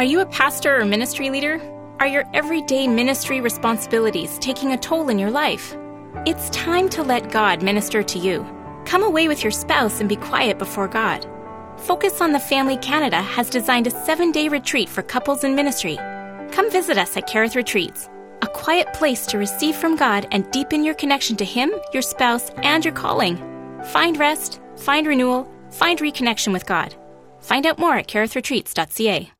Are 0.00 0.12
you 0.12 0.20
a 0.20 0.26
pastor 0.40 0.80
or 0.80 0.86
ministry 0.86 1.28
leader? 1.28 1.60
Are 2.00 2.06
your 2.06 2.24
everyday 2.32 2.88
ministry 2.88 3.42
responsibilities 3.42 4.38
taking 4.38 4.72
a 4.72 4.78
toll 4.78 5.10
in 5.10 5.18
your 5.18 5.30
life? 5.30 5.76
It's 6.24 6.48
time 6.48 6.88
to 6.88 7.02
let 7.02 7.30
God 7.30 7.62
minister 7.62 8.02
to 8.02 8.18
you. 8.18 8.46
Come 8.86 9.02
away 9.02 9.28
with 9.28 9.44
your 9.44 9.50
spouse 9.50 10.00
and 10.00 10.08
be 10.08 10.16
quiet 10.16 10.58
before 10.58 10.88
God. 10.88 11.28
Focus 11.76 12.22
on 12.22 12.32
the 12.32 12.40
Family 12.40 12.78
Canada 12.78 13.20
has 13.20 13.50
designed 13.50 13.88
a 13.88 13.90
seven 13.90 14.32
day 14.32 14.48
retreat 14.48 14.88
for 14.88 15.02
couples 15.02 15.44
in 15.44 15.54
ministry. 15.54 15.96
Come 16.50 16.70
visit 16.70 16.96
us 16.96 17.14
at 17.18 17.28
Kerith 17.28 17.54
Retreats, 17.54 18.08
a 18.40 18.46
quiet 18.46 18.90
place 18.94 19.26
to 19.26 19.36
receive 19.36 19.76
from 19.76 19.96
God 19.96 20.26
and 20.30 20.50
deepen 20.50 20.82
your 20.82 20.94
connection 20.94 21.36
to 21.36 21.44
Him, 21.44 21.74
your 21.92 22.00
spouse, 22.00 22.48
and 22.62 22.82
your 22.82 22.94
calling. 22.94 23.36
Find 23.92 24.16
rest, 24.16 24.62
find 24.76 25.06
renewal, 25.06 25.46
find 25.68 25.98
reconnection 25.98 26.54
with 26.54 26.64
God. 26.64 26.94
Find 27.40 27.66
out 27.66 27.78
more 27.78 27.96
at 27.96 28.08
kerithretreats.ca. 28.08 29.30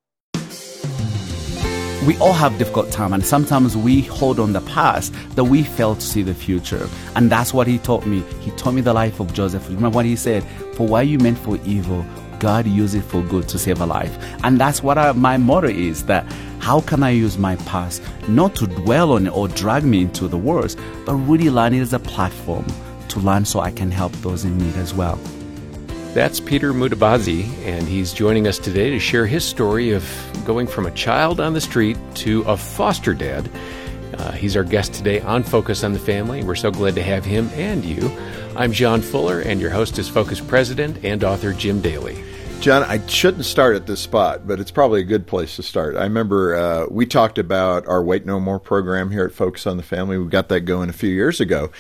We 2.07 2.17
all 2.17 2.33
have 2.33 2.57
difficult 2.57 2.91
time, 2.91 3.13
and 3.13 3.25
sometimes 3.25 3.77
we 3.77 4.01
hold 4.01 4.41
on 4.41 4.55
the 4.55 4.63
past 4.63 5.13
that 5.37 5.45
we 5.45 5.63
fail 5.63 5.95
to 5.95 6.01
see 6.01 6.23
the 6.23 6.33
future. 6.33 6.89
And 7.15 7.31
that's 7.31 7.53
what 7.53 7.67
he 7.67 7.77
taught 7.77 8.07
me. 8.07 8.21
He 8.41 8.51
taught 8.53 8.73
me 8.73 8.81
the 8.81 8.95
life 8.95 9.21
of 9.21 9.35
Joseph. 9.35 9.69
Remember 9.69 9.91
what 9.91 10.07
he 10.07 10.17
said? 10.17 10.43
For 10.75 10.87
what 10.87 11.09
you 11.09 11.19
meant 11.19 11.37
for 11.39 11.59
evil, 11.67 12.07
God 12.39 12.67
used 12.67 12.95
it 12.95 13.03
for 13.03 13.21
good 13.23 13.49
to 13.51 13.59
save 13.59 13.83
a 13.83 13.87
life. 13.87 14.17
And 14.43 14.59
that's 14.59 14.83
what 14.83 14.97
I, 14.97 15.13
my 15.13 15.37
motto 15.37 15.69
is 15.69 16.07
that 16.07 16.25
how 16.59 16.81
can 16.81 17.03
I 17.03 17.11
use 17.11 17.37
my 17.37 17.57
past 17.57 18.03
not 18.29 18.57
to 18.57 18.67
dwell 18.67 19.13
on 19.13 19.27
it 19.27 19.37
or 19.37 19.49
drag 19.49 19.85
me 19.85 20.01
into 20.01 20.27
the 20.27 20.39
worst, 20.39 20.79
but 21.05 21.17
really 21.17 21.51
learn 21.51 21.75
it 21.75 21.81
as 21.81 21.93
a 21.93 21.99
platform 21.99 22.65
to 23.09 23.21
learn 23.21 23.45
so 23.45 23.61
I 23.61 23.73
can 23.73 23.91
help 23.91 24.13
those 24.23 24.47
in 24.47 24.57
need 24.57 24.77
as 24.77 24.95
well. 24.95 25.19
That's 26.13 26.41
Peter 26.41 26.73
Mutabazi, 26.73 27.47
and 27.65 27.87
he's 27.87 28.13
joining 28.13 28.49
us 28.49 28.59
today 28.59 28.91
to 28.91 28.99
share 28.99 29.27
his 29.27 29.45
story 29.45 29.93
of 29.93 30.05
going 30.45 30.67
from 30.67 30.87
a 30.87 30.91
child 30.91 31.39
on 31.39 31.53
the 31.55 31.61
street 31.61 31.97
to 32.17 32.43
a 32.49 32.57
foster 32.57 33.15
dad. 33.15 33.49
Uh, 34.19 34.33
he's 34.33 34.57
our 34.57 34.65
guest 34.65 34.93
today 34.93 35.21
on 35.21 35.45
Focus 35.45 35.85
on 35.85 35.93
the 35.93 36.01
Family. 36.01 36.43
We're 36.43 36.57
so 36.57 36.73
glad 36.73 36.97
to 36.97 37.03
have 37.05 37.25
him 37.25 37.49
and 37.55 37.85
you. 37.85 38.11
I'm 38.57 38.73
John 38.73 39.03
Fuller, 39.03 39.39
and 39.39 39.61
your 39.61 39.71
host 39.71 40.01
is 40.01 40.09
Focus 40.09 40.41
President 40.41 41.05
and 41.05 41.23
author 41.23 41.53
Jim 41.53 41.81
Daly. 41.81 42.21
John, 42.59 42.83
I 42.83 43.07
shouldn't 43.07 43.45
start 43.45 43.77
at 43.77 43.87
this 43.87 44.01
spot, 44.01 44.49
but 44.49 44.59
it's 44.59 44.73
probably 44.73 45.03
a 45.03 45.05
good 45.05 45.29
place 45.29 45.55
to 45.57 45.63
start. 45.63 45.95
I 45.97 46.03
remember 46.03 46.57
uh, 46.57 46.87
we 46.91 47.07
talked 47.07 47.39
about 47.39 47.87
our 47.87 48.03
Wait 48.03 48.27
No 48.27 48.41
More 48.41 48.59
program 48.59 49.13
here 49.13 49.25
at 49.25 49.33
Focus 49.33 49.65
on 49.65 49.77
the 49.77 49.85
Family. 49.85 50.19
We 50.19 50.29
got 50.29 50.49
that 50.49 50.63
going 50.63 50.91
a 50.91 50.93
few 50.93 51.09
years 51.09 51.41
ago 51.41 51.71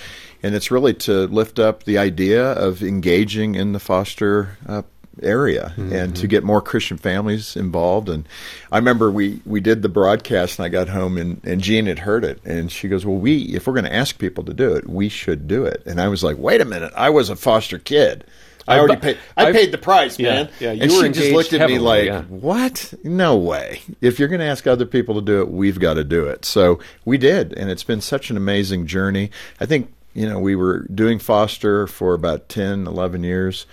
and 0.43 0.55
it's 0.55 0.71
really 0.71 0.95
to 0.95 1.27
lift 1.27 1.59
up 1.59 1.85
the 1.85 1.99
idea 1.99 2.53
of 2.53 2.83
engaging 2.83 3.55
in 3.55 3.73
the 3.73 3.81
foster 3.81 4.57
uh, 4.67 4.83
area 5.23 5.73
mm-hmm. 5.77 5.93
and 5.93 6.17
to 6.17 6.27
get 6.27 6.45
more 6.45 6.63
Christian 6.63 6.97
families 6.97 7.57
involved. 7.57 8.09
And 8.09 8.27
I 8.71 8.79
remember 8.79 9.11
we, 9.11 9.41
we 9.45 9.61
did 9.61 9.83
the 9.83 9.89
broadcast 9.89 10.59
and 10.59 10.67
I 10.67 10.69
got 10.69 10.89
home 10.89 11.19
and, 11.19 11.41
and 11.45 11.61
Jean 11.61 11.87
had 11.87 11.99
heard 11.99 12.25
it 12.25 12.41
and 12.45 12.71
she 12.71 12.89
goes, 12.89 13.05
well, 13.05 13.17
we, 13.17 13.43
if 13.43 13.67
we're 13.67 13.75
going 13.75 13.85
to 13.85 13.95
ask 13.95 14.19
people 14.19 14.45
to 14.45 14.55
do 14.55 14.75
it, 14.75 14.89
we 14.89 15.09
should 15.09 15.49
do 15.49 15.65
it. 15.65 15.83
And 15.87 16.01
I 16.01 16.09
was 16.09 16.23
like, 16.23 16.39
wait 16.39 16.61
a 16.61 16.65
minute. 16.65 16.93
I 16.97 17.11
was 17.11 17.31
a 17.31 17.37
foster 17.37 17.79
kid. 17.79 18.25
I 18.69 18.79
already 18.79 19.01
paid. 19.01 19.19
I, 19.37 19.47
I 19.47 19.53
paid 19.53 19.73
the 19.73 19.79
price, 19.79 20.19
man. 20.19 20.49
Yeah, 20.61 20.73
you 20.73 20.83
and 20.83 20.93
she 20.93 21.23
just 21.23 21.33
looked 21.33 21.53
at 21.53 21.61
heavily, 21.61 21.79
me 21.79 21.85
like, 21.85 22.05
yeah. 22.05 22.23
"What? 22.23 22.95
No 23.03 23.37
way! 23.37 23.81
If 24.01 24.19
you're 24.19 24.29
going 24.29 24.41
to 24.41 24.47
ask 24.47 24.67
other 24.67 24.87
people 24.87 25.17
to 25.17 25.23
do 25.23 25.41
it, 25.41 25.51
we've 25.51 25.81
got 25.81 25.95
to 25.95 26.05
do 26.05 26.27
it." 26.27 26.45
So 26.45 26.79
we 27.05 27.19
did, 27.19 27.53
and 27.55 27.69
it's 27.69 27.83
been 27.83 28.01
such 28.01 28.31
an 28.31 28.37
amazing 28.37 28.87
journey. 28.87 29.31
I 29.59 29.67
think 29.67 29.93
you 30.21 30.29
know, 30.29 30.39
we 30.39 30.55
were 30.55 30.87
doing 30.95 31.19
foster 31.19 31.87
for 31.87 32.13
about 32.13 32.51
10, 32.51 32.87
11 32.87 33.25
years. 33.25 33.65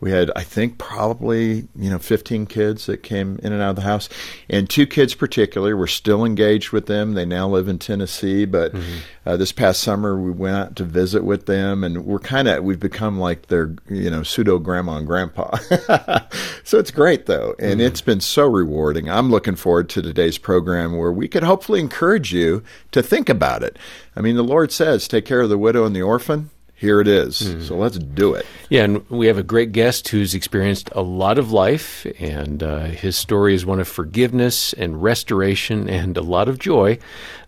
We 0.00 0.10
had, 0.10 0.30
I 0.34 0.42
think, 0.42 0.78
probably, 0.78 1.68
you 1.76 1.90
know, 1.90 1.98
15 1.98 2.46
kids 2.46 2.86
that 2.86 3.02
came 3.02 3.38
in 3.42 3.52
and 3.52 3.62
out 3.62 3.70
of 3.70 3.76
the 3.76 3.82
house. 3.82 4.08
And 4.48 4.68
two 4.68 4.86
kids 4.86 5.14
particularly, 5.14 5.74
we're 5.74 5.86
still 5.86 6.24
engaged 6.24 6.72
with 6.72 6.86
them. 6.86 7.12
They 7.14 7.26
now 7.26 7.48
live 7.48 7.68
in 7.68 7.78
Tennessee. 7.78 8.46
But 8.46 8.72
mm-hmm. 8.72 8.98
uh, 9.26 9.36
this 9.36 9.52
past 9.52 9.82
summer, 9.82 10.18
we 10.18 10.30
went 10.30 10.56
out 10.56 10.76
to 10.76 10.84
visit 10.84 11.22
with 11.22 11.46
them. 11.46 11.84
And 11.84 12.06
we're 12.06 12.18
kind 12.18 12.48
of, 12.48 12.64
we've 12.64 12.80
become 12.80 13.18
like 13.18 13.46
their, 13.46 13.74
you 13.88 14.10
know, 14.10 14.22
pseudo 14.22 14.58
grandma 14.58 14.96
and 14.96 15.06
grandpa. 15.06 15.56
so 16.64 16.78
it's 16.78 16.90
great, 16.90 17.26
though. 17.26 17.54
And 17.58 17.72
mm-hmm. 17.72 17.80
it's 17.82 18.00
been 18.00 18.20
so 18.20 18.46
rewarding. 18.46 19.10
I'm 19.10 19.30
looking 19.30 19.56
forward 19.56 19.90
to 19.90 20.02
today's 20.02 20.38
program 20.38 20.96
where 20.96 21.12
we 21.12 21.28
could 21.28 21.42
hopefully 21.42 21.80
encourage 21.80 22.32
you 22.32 22.62
to 22.92 23.02
think 23.02 23.28
about 23.28 23.62
it. 23.62 23.78
I 24.16 24.22
mean, 24.22 24.36
the 24.36 24.42
Lord 24.42 24.72
says, 24.72 25.06
take 25.06 25.26
care 25.26 25.42
of 25.42 25.50
the 25.50 25.58
widow 25.58 25.84
and 25.84 25.94
the 25.94 26.02
orphan 26.02 26.50
here 26.80 26.98
it 26.98 27.08
is. 27.08 27.42
Mm. 27.42 27.62
So 27.62 27.76
let's 27.76 27.98
do 27.98 28.32
it. 28.32 28.46
Yeah, 28.70 28.84
and 28.84 29.10
we 29.10 29.26
have 29.26 29.36
a 29.36 29.42
great 29.42 29.72
guest 29.72 30.08
who's 30.08 30.34
experienced 30.34 30.88
a 30.92 31.02
lot 31.02 31.36
of 31.38 31.52
life, 31.52 32.06
and 32.18 32.62
uh, 32.62 32.84
his 32.84 33.18
story 33.18 33.54
is 33.54 33.66
one 33.66 33.80
of 33.80 33.86
forgiveness 33.86 34.72
and 34.72 35.02
restoration 35.02 35.90
and 36.00 36.16
a 36.16 36.22
lot 36.22 36.48
of 36.48 36.58
joy. 36.58 36.98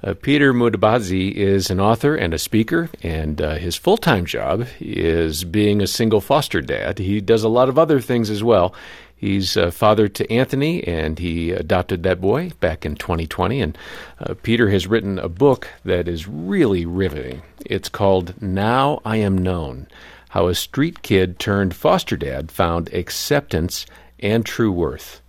Uh, 0.04 0.12
Peter 0.20 0.52
Mutabazi 0.52 1.32
is 1.32 1.70
an 1.70 1.80
author 1.80 2.14
and 2.14 2.34
a 2.34 2.38
speaker, 2.38 2.90
and 3.02 3.40
uh, 3.40 3.54
his 3.54 3.74
full 3.74 3.96
time 3.96 4.26
job 4.26 4.66
is 4.80 5.44
being 5.44 5.80
a 5.80 5.86
single 5.86 6.20
foster 6.20 6.60
dad. 6.60 6.98
He 6.98 7.22
does 7.22 7.42
a 7.42 7.48
lot 7.48 7.70
of 7.70 7.78
other 7.78 8.02
things 8.02 8.28
as 8.28 8.44
well. 8.44 8.74
He's 9.22 9.56
a 9.56 9.70
father 9.70 10.08
to 10.08 10.32
Anthony, 10.32 10.82
and 10.82 11.16
he 11.16 11.52
adopted 11.52 12.02
that 12.02 12.20
boy 12.20 12.50
back 12.58 12.84
in 12.84 12.96
2020. 12.96 13.60
And 13.60 13.78
uh, 14.18 14.34
Peter 14.42 14.68
has 14.70 14.88
written 14.88 15.20
a 15.20 15.28
book 15.28 15.68
that 15.84 16.08
is 16.08 16.26
really 16.26 16.84
riveting. 16.84 17.42
It's 17.64 17.88
called 17.88 18.34
Now 18.42 19.00
I 19.04 19.18
Am 19.18 19.38
Known 19.38 19.86
How 20.30 20.48
a 20.48 20.56
Street 20.56 21.02
Kid 21.02 21.38
Turned 21.38 21.72
Foster 21.72 22.16
Dad 22.16 22.50
Found 22.50 22.92
Acceptance 22.92 23.86
and 24.18 24.44
True 24.44 24.72
Worth. 24.72 25.22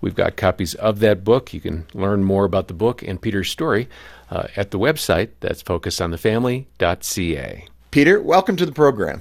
We've 0.00 0.14
got 0.14 0.38
copies 0.38 0.74
of 0.76 1.00
that 1.00 1.22
book. 1.22 1.52
You 1.52 1.60
can 1.60 1.84
learn 1.92 2.24
more 2.24 2.46
about 2.46 2.68
the 2.68 2.74
book 2.74 3.02
and 3.02 3.20
Peter's 3.20 3.50
story 3.50 3.86
uh, 4.30 4.46
at 4.56 4.70
the 4.70 4.78
website 4.78 5.28
that's 5.40 5.62
focusonthefamily.ca. 5.62 7.66
Peter, 7.90 8.22
welcome 8.22 8.56
to 8.56 8.64
the 8.64 8.72
program. 8.72 9.20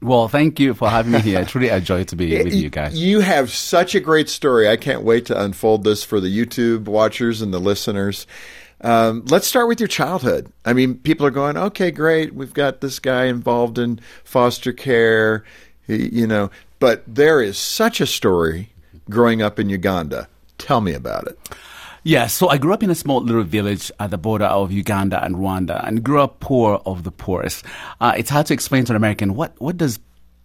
Well, 0.00 0.28
thank 0.28 0.60
you 0.60 0.74
for 0.74 0.88
having 0.88 1.12
me 1.12 1.20
here. 1.20 1.40
It's 1.40 1.54
really 1.54 1.68
a 1.68 1.80
joy 1.80 2.04
to 2.04 2.16
be 2.16 2.36
with 2.44 2.54
you 2.54 2.70
guys. 2.70 2.98
You 2.98 3.20
have 3.20 3.50
such 3.50 3.94
a 3.94 4.00
great 4.00 4.28
story. 4.28 4.68
I 4.68 4.76
can't 4.76 5.02
wait 5.02 5.26
to 5.26 5.40
unfold 5.40 5.84
this 5.84 6.04
for 6.04 6.20
the 6.20 6.28
YouTube 6.28 6.84
watchers 6.84 7.42
and 7.42 7.52
the 7.52 7.58
listeners. 7.58 8.26
Um, 8.80 9.24
let's 9.28 9.48
start 9.48 9.66
with 9.66 9.80
your 9.80 9.88
childhood. 9.88 10.52
I 10.64 10.72
mean, 10.72 10.96
people 10.98 11.26
are 11.26 11.32
going, 11.32 11.56
okay, 11.56 11.90
great. 11.90 12.32
We've 12.32 12.54
got 12.54 12.80
this 12.80 13.00
guy 13.00 13.24
involved 13.24 13.76
in 13.76 14.00
foster 14.22 14.72
care, 14.72 15.42
you 15.88 16.28
know, 16.28 16.50
but 16.78 17.02
there 17.06 17.42
is 17.42 17.58
such 17.58 18.00
a 18.00 18.06
story 18.06 18.70
growing 19.10 19.42
up 19.42 19.58
in 19.58 19.68
Uganda. 19.68 20.28
Tell 20.58 20.80
me 20.80 20.92
about 20.92 21.26
it. 21.26 21.38
Yeah, 22.04 22.28
so 22.28 22.48
I 22.48 22.58
grew 22.58 22.72
up 22.72 22.82
in 22.82 22.90
a 22.90 22.94
small 22.94 23.20
little 23.20 23.42
village 23.42 23.90
at 23.98 24.10
the 24.10 24.18
border 24.18 24.44
of 24.44 24.70
Uganda 24.70 25.22
and 25.24 25.36
Rwanda 25.36 25.86
and 25.86 26.02
grew 26.04 26.20
up 26.20 26.40
poor 26.40 26.80
of 26.86 27.02
the 27.02 27.10
poorest. 27.10 27.64
Uh, 28.00 28.14
it's 28.16 28.30
hard 28.30 28.46
to 28.46 28.54
explain 28.54 28.84
to 28.86 28.92
an 28.92 28.96
American 28.96 29.34
what, 29.34 29.60
what 29.60 29.76
does 29.76 29.98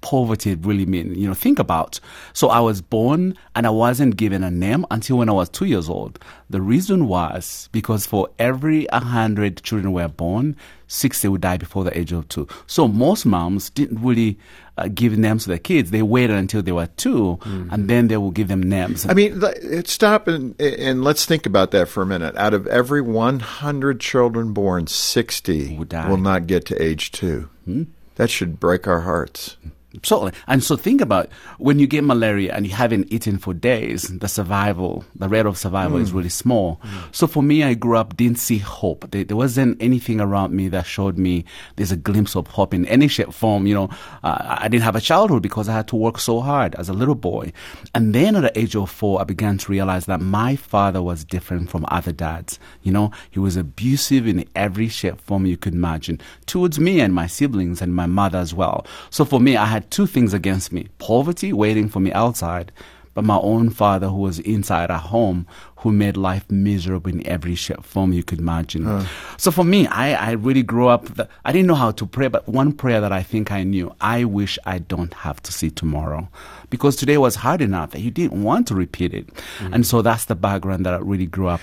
poverty 0.04 0.54
really 0.56 0.86
mean? 0.86 1.16
You 1.16 1.28
know, 1.28 1.34
think 1.34 1.58
about. 1.58 2.00
So 2.34 2.50
I 2.50 2.60
was 2.60 2.82
born 2.82 3.36
and 3.56 3.66
I 3.66 3.72
wasn't 3.72 4.18
given 4.18 4.44
a 4.44 4.52
name 4.52 4.86
until 4.92 5.18
when 5.18 5.30
I 5.30 5.32
was 5.32 5.50
two 5.50 5.66
years 5.66 5.90
old. 5.90 6.20
The 6.50 6.62
reason 6.62 7.08
was 7.08 7.70
because 7.72 8.06
for 8.06 8.30
every 8.38 8.86
100 8.92 9.64
children 9.64 9.94
were 9.94 10.08
born, 10.08 10.56
60 10.88 11.28
would 11.30 11.42
die 11.42 11.58
before 11.58 11.84
the 11.84 11.98
age 11.98 12.12
of 12.12 12.28
two. 12.28 12.48
So 12.68 12.88
most 12.88 13.26
moms 13.26 13.72
didn't 13.72 14.04
really 14.04 14.38
uh, 14.78 14.90
give 14.94 15.18
names 15.18 15.44
to 15.44 15.50
their 15.50 15.58
kids. 15.58 15.90
They 15.90 16.04
waited 16.04 16.36
until 16.36 16.62
they 16.62 16.74
were 16.74 16.88
2 16.98 17.10
mm-hmm. 17.42 17.74
and 17.74 17.90
then 17.90 18.10
they 18.10 18.18
will 18.18 18.32
give 18.32 18.50
them 18.50 18.62
names. 18.62 19.08
I 19.08 19.14
mean, 19.14 19.42
stop 19.86 20.28
and, 20.28 20.60
and 20.62 21.04
let's 21.04 21.26
think 21.26 21.46
about 21.46 21.72
that 21.72 21.88
for 21.88 22.04
a 22.04 22.06
minute. 22.06 22.36
Out 22.36 22.54
of 22.54 22.68
every 22.68 23.02
100 23.02 24.00
children 24.00 24.54
born, 24.54 24.86
60 24.86 25.78
will, 25.78 26.10
will 26.10 26.18
not 26.18 26.46
get 26.46 26.66
to 26.66 26.80
age 26.82 27.12
2 27.14 27.50
hmm? 27.66 27.84
That 28.16 28.30
should 28.30 28.60
break 28.60 28.88
our 28.88 29.02
hearts. 29.02 29.58
Totally. 30.02 30.32
And 30.48 30.64
so 30.64 30.76
think 30.76 31.02
about 31.02 31.30
when 31.60 31.78
you 31.78 31.86
get 31.86 32.04
malaria 32.04 32.54
and 32.54 32.66
you 32.66 32.74
haven't 32.74 33.14
eaten 33.14 33.38
for 33.38 33.54
days, 33.54 34.04
the 34.04 34.28
survival, 34.28 35.06
the 35.16 35.30
rate 35.30 35.46
of 35.46 35.56
survival 35.56 36.00
mm. 36.00 36.02
is 36.02 36.12
really 36.12 36.30
small. 36.30 36.80
Mm. 36.84 37.16
So 37.16 37.28
for 37.28 37.44
me, 37.44 37.64
I 37.64 37.76
grew 37.76 37.98
up, 37.98 38.18
didn't 38.18 38.40
see 38.40 38.58
hope. 38.58 39.12
There, 39.12 39.24
there, 39.24 39.38
wasn't 39.38 39.80
anything 39.82 40.20
around 40.20 40.54
me 40.54 40.68
that 40.70 40.88
showed 40.88 41.18
me 41.20 41.46
there's 41.76 41.92
a 41.92 41.98
glimpse 41.98 42.36
of 42.36 42.48
hope 42.48 42.74
in 42.74 42.88
any 42.88 43.08
shape, 43.08 43.34
form. 43.34 43.68
You 43.68 43.76
know, 43.76 43.90
uh, 44.24 44.58
I 44.62 44.68
didn't 44.68 44.84
have 44.84 44.96
a 44.96 45.02
childhood 45.02 45.44
because 45.44 45.70
I 45.70 45.74
had 45.74 45.88
to 45.90 45.96
work 45.96 46.18
so 46.18 46.40
hard 46.40 46.74
as 46.76 46.90
a 46.90 46.94
little 46.94 47.16
boy. 47.16 47.54
And 47.94 48.16
then 48.16 48.36
at 48.36 48.42
the 48.42 48.60
age 48.60 48.76
of 48.76 48.90
four, 48.90 49.22
I 49.22 49.26
began 49.26 49.60
to 49.60 49.72
realize 49.72 50.08
that 50.08 50.22
my 50.22 50.56
father 50.56 51.04
was 51.04 51.24
different 51.24 51.70
from 51.70 51.86
other 51.90 52.12
dads. 52.12 52.58
You 52.82 52.94
know, 52.94 53.12
he 53.30 53.40
was 53.40 53.58
abusive 53.58 54.28
in 54.28 54.46
every 54.56 54.88
shape, 54.88 55.22
form 55.22 55.46
you 55.46 55.58
could 55.58 55.76
imagine 55.76 56.20
towards 56.48 56.80
me 56.80 57.00
and 57.00 57.14
my 57.14 57.28
siblings 57.28 57.82
and 57.82 57.96
my 57.96 58.08
mother 58.08 58.40
as 58.40 58.54
well. 58.54 58.88
So 59.12 59.24
for 59.24 59.40
me, 59.40 59.56
I 59.56 59.66
had 59.66 59.83
two 59.90 60.08
things 60.08 60.34
against 60.34 60.72
me 60.72 60.88
poverty 60.98 61.54
waiting 61.54 61.90
for 61.90 62.00
me 62.00 62.12
outside, 62.14 62.72
but 63.14 63.24
my 63.24 63.38
own 63.38 63.70
father 63.70 64.08
who 64.08 64.18
was 64.18 64.40
inside 64.40 64.90
a 64.90 64.98
home 64.98 65.46
who 65.78 65.92
made 65.92 66.18
life 66.18 66.50
miserable 66.50 67.12
in 67.12 67.26
every 67.28 67.54
shape, 67.54 67.84
form 67.84 68.12
you 68.12 68.24
could 68.24 68.40
imagine. 68.40 69.06
So 69.38 69.52
for 69.52 69.64
me, 69.64 69.86
I, 69.88 70.14
I 70.14 70.32
really 70.32 70.64
grew 70.64 70.88
up, 70.88 71.06
the, 71.14 71.30
I 71.46 71.52
didn't 71.52 71.68
know 71.68 71.76
how 71.76 71.92
to 71.92 72.06
pray, 72.06 72.28
but 72.28 72.48
one 72.48 72.72
prayer 72.72 73.02
that 73.02 73.12
I 73.12 73.22
think 73.22 73.52
I 73.52 73.64
knew, 73.64 73.94
I 74.02 74.24
wish 74.24 74.58
I 74.66 74.80
don't 74.80 75.14
have 75.14 75.44
to 75.44 75.52
see 75.52 75.70
tomorrow. 75.70 76.28
Because 76.70 76.96
today 76.96 77.20
was 77.20 77.36
hard 77.36 77.62
enough 77.62 77.92
that 77.92 78.02
you 78.02 78.10
didn't 78.10 78.42
want 78.42 78.68
to 78.70 78.76
repeat 78.76 79.14
it. 79.14 79.28
Mm. 79.60 79.74
And 79.76 79.86
so 79.86 80.02
that's 80.02 80.26
the 80.26 80.36
background 80.36 80.86
that 80.88 80.96
I 80.96 80.98
really 80.98 81.28
grew 81.28 81.48
up. 81.48 81.62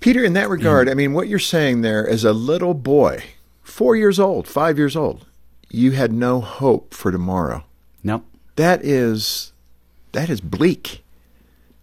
Peter, 0.00 0.24
in 0.24 0.32
that 0.32 0.48
regard, 0.48 0.88
mm. 0.88 0.92
I 0.92 0.94
mean, 0.94 1.12
what 1.12 1.28
you're 1.28 1.38
saying 1.38 1.82
there 1.82 2.08
as 2.08 2.24
a 2.24 2.32
little 2.32 2.72
boy, 2.72 3.22
four 3.62 3.96
years 3.96 4.18
old, 4.18 4.48
five 4.48 4.78
years 4.78 4.96
old, 4.96 5.26
you 5.70 5.92
had 5.92 6.12
no 6.12 6.40
hope 6.40 6.94
for 6.94 7.10
tomorrow. 7.10 7.64
Nope. 8.02 8.24
That 8.56 8.84
is, 8.84 9.52
that 10.12 10.30
is 10.30 10.40
bleak. 10.40 11.02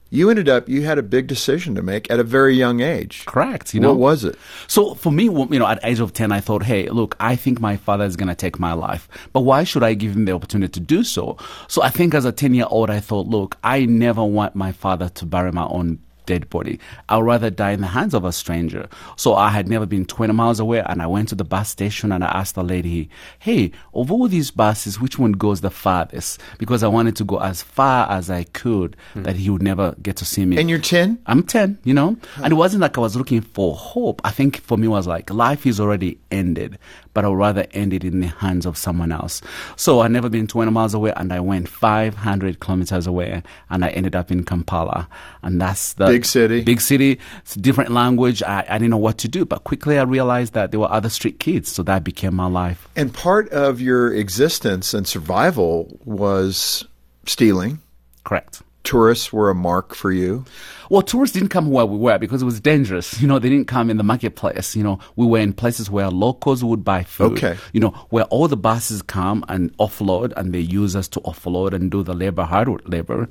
You 0.10 0.30
ended 0.30 0.48
up, 0.48 0.70
you 0.70 0.84
had 0.84 1.00
a 1.00 1.04
big 1.04 1.26
decision 1.26 1.74
to 1.74 1.82
make 1.82 2.10
at 2.12 2.20
a 2.20 2.24
very 2.24 2.56
young 2.56 2.82
age. 2.82 3.26
Correct. 3.26 3.74
You 3.74 3.80
know 3.80 3.94
what 3.94 4.00
was 4.00 4.24
it? 4.24 4.38
So 4.68 4.94
for 4.94 5.12
me, 5.12 5.24
you 5.24 5.58
know, 5.58 5.66
at 5.66 5.80
age 5.84 6.00
of 6.00 6.14
10, 6.14 6.32
I 6.32 6.40
thought, 6.40 6.62
hey, 6.62 6.88
look, 6.90 7.16
I 7.20 7.36
think 7.36 7.60
my 7.60 7.78
father 7.78 8.06
is 8.06 8.16
going 8.16 8.30
to 8.30 8.36
take 8.36 8.60
my 8.60 8.74
life, 8.74 9.10
but 9.34 9.42
why 9.42 9.64
should 9.64 9.82
I 9.82 9.96
give 9.96 10.16
him 10.16 10.26
the 10.26 10.34
opportunity 10.34 10.72
to 10.74 10.80
do 10.80 11.04
so? 11.04 11.38
So 11.68 11.82
I 11.82 11.90
think 11.90 12.14
as 12.14 12.26
a 12.26 12.32
10 12.32 12.54
year 12.54 12.68
old, 12.70 12.92
I 12.92 13.00
thought, 13.00 13.26
look, 13.26 13.58
I 13.64 13.86
never 13.86 14.24
want 14.24 14.54
my 14.54 14.72
father 14.72 15.10
to 15.10 15.26
bury 15.26 15.52
my 15.52 15.66
own 15.66 15.98
dead 16.26 16.50
body. 16.50 16.80
I'd 17.10 17.22
rather 17.22 17.50
die 17.50 17.72
in 17.72 17.82
the 17.82 17.88
hands 17.88 18.14
of 18.14 18.26
a 18.26 18.32
stranger. 18.32 18.88
So 19.16 19.36
I 19.36 19.50
had 19.50 19.68
never 19.68 19.86
been 19.86 20.06
20 20.06 20.34
miles 20.34 20.60
away 20.60 20.84
and 20.86 21.02
I 21.02 21.08
went 21.08 21.30
to 21.30 21.36
the 21.36 21.44
bus 21.44 21.70
station 21.70 22.12
and 22.12 22.24
I 22.24 22.28
asked 22.28 22.56
the 22.56 22.64
lady, 22.64 23.10
hey, 23.40 23.72
of 23.94 24.12
all 24.12 24.28
these 24.28 24.52
buses, 24.52 25.00
which 25.00 25.20
one 25.20 25.34
goes 25.34 25.62
the 25.62 25.70
farthest? 25.70 26.40
Because 26.58 26.84
I 26.84 26.88
wanted 26.88 27.16
to 27.18 27.24
go 27.24 27.40
as 27.40 27.62
far 27.62 28.10
as 28.10 28.30
I 28.30 28.44
could 28.44 28.96
hmm. 29.14 29.24
that 29.24 29.36
he 29.36 29.50
would 29.50 29.64
never 29.64 29.96
get 30.02 30.18
to 30.18 30.26
see 30.26 30.46
me. 30.46 30.58
And 30.58 30.70
you're 30.70 30.80
10? 30.80 31.20
I'm 31.26 31.44
10, 31.44 31.80
you 31.84 31.94
know? 31.94 32.18
And 32.38 32.52
it 32.52 32.56
wasn't 32.56 32.82
like 32.82 32.98
I 32.98 33.02
was 33.02 33.16
looking 33.16 33.42
for 33.42 33.76
hope. 33.76 34.22
I 34.24 34.32
think 34.32 34.62
for 34.62 34.78
me 34.78 34.88
it 34.88 34.90
was 34.90 35.08
like 35.08 35.30
life 35.30 35.66
is 35.66 35.80
already 35.80 36.20
ended, 36.32 36.78
but 37.14 37.26
I'd 37.26 37.34
rather 37.34 37.68
end 37.72 37.94
it 37.94 38.04
in 38.04 38.22
the 38.22 38.28
hands 38.28 38.66
of 38.66 38.78
someone 38.78 39.12
else. 39.12 39.42
So 39.76 40.02
I 40.02 40.08
never 40.08 40.30
been 40.30 40.48
20 40.48 40.72
miles 40.72 40.94
away 40.94 41.14
and 41.16 41.32
I 41.32 41.40
went 41.40 41.68
500 41.68 42.60
kilometers 42.60 43.08
away 43.08 43.44
and 43.70 43.86
I 43.86 43.90
ended 43.90 44.16
up 44.16 44.32
in 44.32 44.44
Kampala. 44.44 45.08
And 45.42 45.62
that's 45.62 45.94
the 45.94 46.13
Big 46.14 46.26
city. 46.26 46.62
Big 46.62 46.82
city. 46.82 47.20
It's 47.40 47.56
a 47.56 47.60
different 47.60 47.92
language. 47.92 48.44
I, 48.44 48.66
I 48.70 48.78
didn't 48.78 48.92
know 48.92 48.98
what 48.98 49.18
to 49.20 49.28
do, 49.28 49.46
but 49.46 49.64
quickly 49.64 49.98
I 49.98 50.04
realized 50.04 50.54
that 50.54 50.72
there 50.72 50.80
were 50.80 50.92
other 50.92 51.10
street 51.10 51.40
kids. 51.40 51.72
So 51.72 51.84
that 51.84 52.04
became 52.04 52.36
my 52.36 52.48
life. 52.48 52.88
And 52.96 53.14
part 53.14 53.50
of 53.50 53.82
your 53.82 54.14
existence 54.14 54.94
and 54.94 55.08
survival 55.08 56.00
was 56.06 56.86
stealing. 57.26 57.80
Correct. 58.24 58.62
Tourists 58.84 59.32
were 59.32 59.50
a 59.50 59.56
mark 59.56 59.96
for 59.96 60.12
you. 60.12 60.46
Well, 60.90 61.02
tourists 61.02 61.34
didn't 61.34 61.50
come 61.50 61.72
where 61.72 61.86
we 61.86 61.98
were 61.98 62.20
because 62.20 62.42
it 62.42 62.46
was 62.46 62.60
dangerous. 62.60 63.20
You 63.22 63.28
know, 63.28 63.40
they 63.40 63.50
didn't 63.50 63.68
come 63.68 63.90
in 63.90 63.98
the 63.98 64.04
marketplace. 64.04 64.76
You 64.76 64.84
know, 64.84 65.00
we 65.16 65.26
were 65.26 65.40
in 65.40 65.54
places 65.54 65.90
where 65.90 66.10
locals 66.10 66.64
would 66.64 66.84
buy 66.84 67.04
food. 67.04 67.38
Okay. 67.38 67.58
You 67.72 67.80
know, 67.80 67.92
where 68.10 68.26
all 68.26 68.48
the 68.48 68.58
buses 68.58 69.02
come 69.02 69.46
and 69.48 69.76
offload 69.78 70.34
and 70.36 70.54
they 70.54 70.60
use 70.60 70.96
us 70.96 71.08
to 71.10 71.22
offload 71.22 71.74
and 71.74 71.90
do 71.90 72.04
the 72.04 72.14
labor, 72.14 72.44
hard 72.44 72.70
labor. 72.88 73.30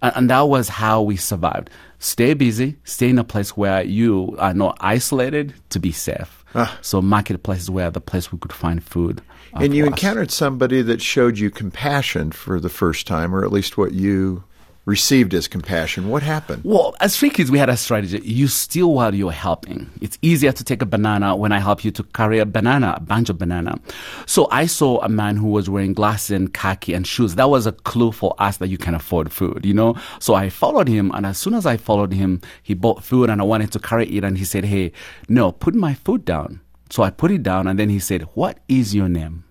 And, 0.00 0.12
and 0.16 0.30
that 0.30 0.42
was 0.42 0.68
how 0.68 1.02
we 1.02 1.16
survived. 1.16 1.68
Stay 1.98 2.34
busy, 2.34 2.76
stay 2.84 3.08
in 3.08 3.18
a 3.18 3.24
place 3.24 3.56
where 3.56 3.82
you 3.82 4.36
are 4.38 4.54
not 4.54 4.76
isolated 4.80 5.54
to 5.70 5.80
be 5.80 5.92
safe. 5.92 6.44
Ah. 6.54 6.78
So 6.82 7.02
marketplaces 7.02 7.70
were 7.70 7.90
the 7.90 8.00
place 8.00 8.30
we 8.30 8.38
could 8.38 8.52
find 8.52 8.82
food. 8.82 9.20
uh, 9.54 9.60
and 9.60 9.74
you 9.74 9.84
us. 9.84 9.88
encountered 9.88 10.30
somebody 10.30 10.82
that 10.82 11.02
showed 11.02 11.38
you 11.38 11.50
compassion 11.50 12.30
for 12.32 12.60
the 12.60 12.68
first 12.68 13.06
time, 13.06 13.34
or 13.34 13.44
at 13.44 13.52
least 13.52 13.76
what 13.76 13.92
you 13.92 14.44
received 14.84 15.32
as 15.34 15.46
compassion. 15.46 16.08
What 16.08 16.22
happened? 16.22 16.62
Well, 16.64 16.94
as 17.00 17.14
street 17.14 17.34
kids, 17.34 17.50
we 17.50 17.58
had 17.58 17.68
a 17.68 17.76
strategy. 17.76 18.20
You 18.24 18.48
steal 18.48 18.92
while 18.92 19.14
you're 19.14 19.30
helping. 19.30 19.90
It's 20.00 20.18
easier 20.22 20.52
to 20.52 20.64
take 20.64 20.82
a 20.82 20.86
banana 20.86 21.36
when 21.36 21.52
I 21.52 21.60
help 21.60 21.84
you 21.84 21.90
to 21.92 22.02
carry 22.02 22.38
a 22.38 22.46
banana, 22.46 22.94
a 22.96 23.00
bunch 23.00 23.30
of 23.30 23.38
banana. 23.38 23.78
So 24.26 24.48
I 24.50 24.66
saw 24.66 25.00
a 25.00 25.08
man 25.08 25.36
who 25.36 25.48
was 25.48 25.70
wearing 25.70 25.92
glasses 25.92 26.32
and 26.32 26.52
khaki 26.52 26.94
and 26.94 27.06
shoes. 27.06 27.36
That 27.36 27.50
was 27.50 27.66
a 27.66 27.72
clue 27.72 28.12
for 28.12 28.34
us 28.38 28.56
that 28.56 28.68
you 28.68 28.78
can 28.78 28.94
afford 28.94 29.32
food, 29.32 29.64
you 29.64 29.74
know? 29.74 29.96
So 30.18 30.34
I 30.34 30.48
followed 30.48 30.88
him, 30.88 31.12
and 31.14 31.26
as 31.26 31.38
soon 31.38 31.54
as 31.54 31.66
I 31.66 31.76
followed 31.76 32.12
him, 32.12 32.40
he 32.62 32.74
bought 32.74 33.04
food 33.04 33.30
and 33.30 33.40
I 33.40 33.44
wanted 33.44 33.70
to 33.72 33.78
carry 33.78 34.08
it, 34.10 34.24
and 34.24 34.36
he 34.36 34.44
said, 34.44 34.64
Hey, 34.64 34.92
no, 35.28 35.52
put 35.52 35.74
my 35.74 35.94
food 35.94 36.24
down. 36.24 36.60
So 36.90 37.02
I 37.02 37.10
put 37.10 37.30
it 37.30 37.42
down, 37.42 37.66
and 37.68 37.78
then 37.78 37.88
he 37.88 37.98
said, 37.98 38.22
What 38.34 38.58
is 38.68 38.94
your 38.94 39.08
name? 39.08 39.44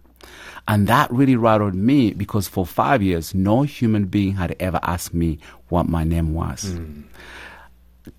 And 0.72 0.88
that 0.88 1.12
really 1.12 1.36
rattled 1.36 1.76
me 1.76 2.14
because 2.14 2.48
for 2.48 2.66
five 2.66 3.04
years, 3.04 3.36
no 3.36 3.64
human 3.64 4.06
being 4.06 4.36
had 4.36 4.56
ever 4.58 4.80
asked 4.84 5.14
me 5.14 5.38
what 5.68 5.90
my 5.90 6.06
name 6.06 6.34
was. 6.34 6.64
Hmm. 6.64 7.02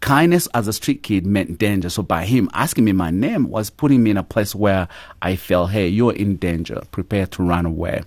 Kindness 0.00 0.49
as 0.52 0.69
a 0.69 0.75
street 0.75 1.02
kid 1.02 1.25
meant 1.25 1.56
danger. 1.56 1.88
So 1.88 2.02
by 2.02 2.26
him 2.26 2.50
asking 2.52 2.84
me 2.84 2.93
my 2.93 3.10
name 3.10 3.49
was 3.49 3.70
putting 3.70 4.02
me 4.02 4.10
in 4.10 4.19
a 4.19 4.22
place 4.22 4.54
where 4.54 4.87
I 5.22 5.34
felt, 5.34 5.70
hey, 5.70 5.88
you're 5.88 6.12
in 6.12 6.37
danger. 6.37 6.82
Prepare 6.90 7.26
to 7.28 7.43
run 7.43 7.64
away. 7.64 8.02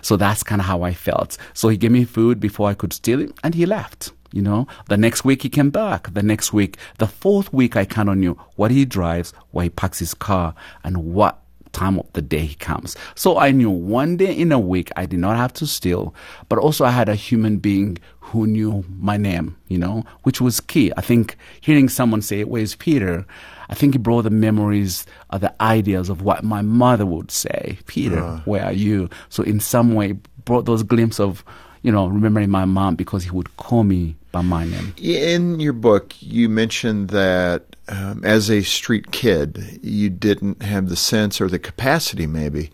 So 0.00 0.16
that's 0.16 0.44
kind 0.44 0.60
of 0.60 0.66
how 0.68 0.82
I 0.82 0.94
felt. 0.94 1.36
So 1.52 1.68
he 1.68 1.76
gave 1.76 1.90
me 1.90 2.04
food 2.04 2.38
before 2.38 2.68
I 2.68 2.74
could 2.74 2.92
steal 2.92 3.20
it 3.20 3.36
and 3.42 3.52
he 3.52 3.66
left. 3.66 4.12
You 4.30 4.42
know, 4.42 4.68
the 4.88 4.96
next 4.96 5.24
week 5.24 5.42
he 5.42 5.48
came 5.48 5.70
back. 5.70 6.14
The 6.14 6.22
next 6.22 6.52
week, 6.52 6.76
the 6.98 7.08
fourth 7.08 7.52
week, 7.52 7.74
I 7.74 7.84
kind 7.84 8.08
of 8.08 8.16
knew 8.16 8.38
what 8.54 8.70
he 8.70 8.84
drives, 8.84 9.32
where 9.50 9.64
he 9.64 9.70
parks 9.70 9.98
his 9.98 10.14
car, 10.14 10.54
and 10.84 11.14
what 11.14 11.42
time 11.72 11.98
of 11.98 12.12
the 12.12 12.22
day 12.22 12.40
he 12.40 12.54
comes. 12.54 12.96
So 13.14 13.38
I 13.38 13.50
knew 13.50 13.70
one 13.70 14.16
day 14.16 14.32
in 14.32 14.52
a 14.52 14.58
week 14.58 14.90
I 14.96 15.06
did 15.06 15.18
not 15.18 15.36
have 15.36 15.52
to 15.54 15.66
steal, 15.66 16.14
but 16.48 16.58
also 16.58 16.84
I 16.84 16.90
had 16.90 17.08
a 17.08 17.14
human 17.14 17.58
being 17.58 17.98
who 18.20 18.46
knew 18.46 18.84
my 18.88 19.16
name, 19.16 19.56
you 19.68 19.78
know, 19.78 20.04
which 20.22 20.40
was 20.40 20.60
key. 20.60 20.92
I 20.96 21.00
think 21.00 21.36
hearing 21.60 21.88
someone 21.88 22.20
say, 22.20 22.44
Where's 22.44 22.74
Peter? 22.74 23.26
I 23.70 23.74
think 23.74 23.94
it 23.94 24.02
brought 24.02 24.22
the 24.22 24.30
memories 24.30 25.06
of 25.30 25.40
the 25.40 25.54
ideas 25.62 26.08
of 26.08 26.22
what 26.22 26.44
my 26.44 26.62
mother 26.62 27.06
would 27.06 27.30
say, 27.30 27.78
Peter, 27.86 28.20
where 28.44 28.64
are 28.64 28.72
you? 28.72 29.08
So 29.28 29.42
in 29.42 29.60
some 29.60 29.94
way 29.94 30.12
brought 30.44 30.64
those 30.64 30.82
glimpses 30.82 31.20
of, 31.20 31.44
you 31.82 31.92
know, 31.92 32.06
remembering 32.06 32.50
my 32.50 32.64
mom 32.64 32.96
because 32.96 33.24
he 33.24 33.30
would 33.30 33.54
call 33.56 33.84
me 33.84 34.16
by 34.32 34.40
my 34.42 34.64
name. 34.64 34.94
In 34.98 35.60
your 35.60 35.74
book, 35.74 36.14
you 36.20 36.48
mentioned 36.48 37.08
that 37.10 37.67
um, 37.88 38.22
as 38.24 38.50
a 38.50 38.62
street 38.62 39.10
kid, 39.10 39.80
you 39.82 40.10
didn't 40.10 40.62
have 40.62 40.88
the 40.88 40.96
sense 40.96 41.40
or 41.40 41.48
the 41.48 41.58
capacity, 41.58 42.26
maybe, 42.26 42.70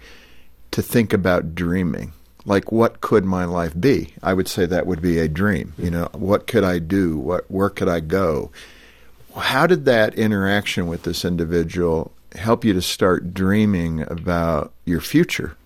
to 0.70 0.82
think 0.82 1.12
about 1.12 1.54
dreaming. 1.54 2.12
Like, 2.44 2.70
what 2.72 3.00
could 3.00 3.24
my 3.24 3.44
life 3.44 3.78
be? 3.78 4.14
I 4.22 4.34
would 4.34 4.48
say 4.48 4.66
that 4.66 4.86
would 4.86 5.00
be 5.00 5.18
a 5.18 5.28
dream. 5.28 5.72
You 5.78 5.90
know, 5.90 6.08
what 6.12 6.46
could 6.46 6.64
I 6.64 6.78
do? 6.78 7.16
What 7.16 7.50
where 7.50 7.70
could 7.70 7.88
I 7.88 8.00
go? 8.00 8.50
How 9.34 9.66
did 9.66 9.84
that 9.86 10.14
interaction 10.14 10.86
with 10.86 11.04
this 11.04 11.24
individual 11.24 12.12
help 12.34 12.64
you 12.64 12.72
to 12.74 12.82
start 12.82 13.32
dreaming 13.32 14.02
about 14.02 14.72
your 14.84 15.00
future? 15.00 15.56